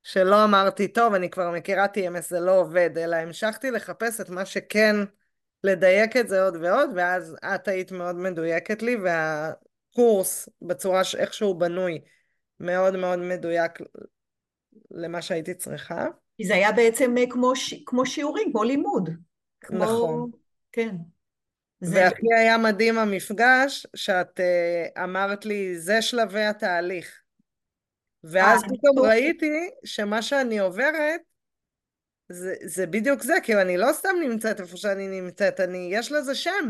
[0.03, 4.45] שלא אמרתי, טוב, אני כבר מכירה TMS, זה לא עובד, אלא המשכתי לחפש את מה
[4.45, 4.95] שכן,
[5.63, 11.59] לדייק את זה עוד ועוד, ואז את היית מאוד מדויקת לי, והקורס, בצורה שאיך שהוא
[11.59, 12.01] בנוי,
[12.59, 13.71] מאוד מאוד מדויק
[14.91, 16.05] למה שהייתי צריכה.
[16.37, 17.73] כי זה היה בעצם כמו, ש...
[17.85, 19.09] כמו שיעורים, כמו לימוד.
[19.61, 19.83] כמו...
[19.83, 20.31] נכון.
[20.71, 20.95] כן.
[21.81, 22.39] והכי זה...
[22.39, 27.20] היה מדהים המפגש, שאת uh, אמרת לי, זה שלבי התהליך.
[28.23, 31.21] ואז 아, אה, פתאום ראיתי שמה שאני עוברת,
[32.29, 36.35] זה, זה בדיוק זה, כאילו אני לא סתם נמצאת איפה שאני נמצאת, אני, יש לזה
[36.35, 36.69] שם,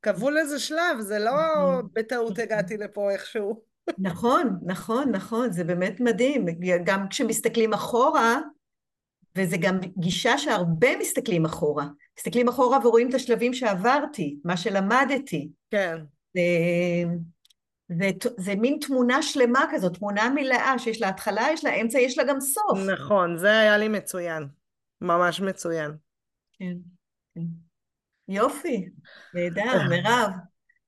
[0.00, 1.88] קבעו לזה שלב, זה לא נכון.
[1.92, 3.62] בטעות הגעתי לפה איכשהו.
[3.98, 6.46] נכון, נכון, נכון, זה באמת מדהים.
[6.84, 8.40] גם כשמסתכלים אחורה,
[9.36, 11.86] וזה גם גישה שהרבה מסתכלים אחורה.
[12.18, 15.48] מסתכלים אחורה ורואים את השלבים שעברתי, מה שלמדתי.
[15.70, 15.96] כן.
[16.34, 16.40] זה,
[17.88, 22.18] זה, זה מין תמונה שלמה כזאת, תמונה מלאה שיש לה התחלה, יש לה אמצע, יש
[22.18, 22.78] לה גם סוף.
[22.92, 24.46] נכון, זה היה לי מצוין.
[25.00, 25.90] ממש מצוין.
[26.58, 26.74] כן,
[27.34, 27.40] כן.
[28.28, 28.88] יופי,
[29.34, 30.30] נהדר, מירב.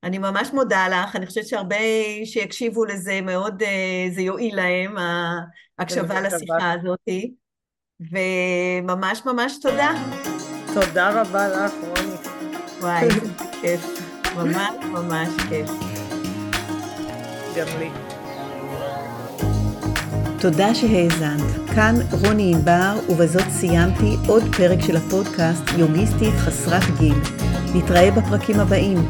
[0.03, 1.77] אני ממש מודה לך, אני חושבת שהרבה
[2.25, 4.95] שיקשיבו לזה מאוד, אה, זה יועיל להם,
[5.79, 7.35] ההקשבה לשיחה הזאתי.
[8.01, 9.91] וממש ממש תודה.
[10.75, 12.17] תודה רבה לך, רוני.
[12.81, 13.09] וואי,
[13.61, 13.81] כיף.
[14.37, 15.90] ממש ממש כיף.
[17.57, 17.91] גם לי.
[20.41, 21.43] תודה שהאזנת.
[21.75, 27.15] כאן רוני ענבר, ובזאת סיימתי עוד פרק של הפודקאסט יוגיסטית חסרת גיל.
[27.75, 29.09] נתראה בפרקים הבאים.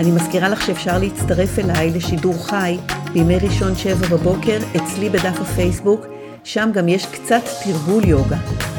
[0.00, 2.78] אני מזכירה לך שאפשר להצטרף אליי לשידור חי
[3.12, 6.06] בימי ראשון שבע בבוקר אצלי בדף הפייסבוק
[6.44, 8.36] שם גם יש קצת תרגול יוגה.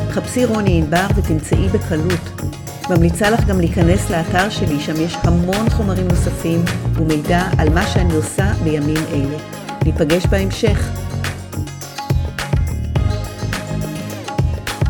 [0.09, 2.41] חפשי רוני ענבר ותמצאי בקלות.
[2.89, 6.61] ממליצה לך גם להיכנס לאתר שלי, שם יש המון חומרים נוספים
[6.93, 9.37] ומידע על מה שאני עושה בימים אלה.
[9.85, 11.06] ניפגש בהמשך.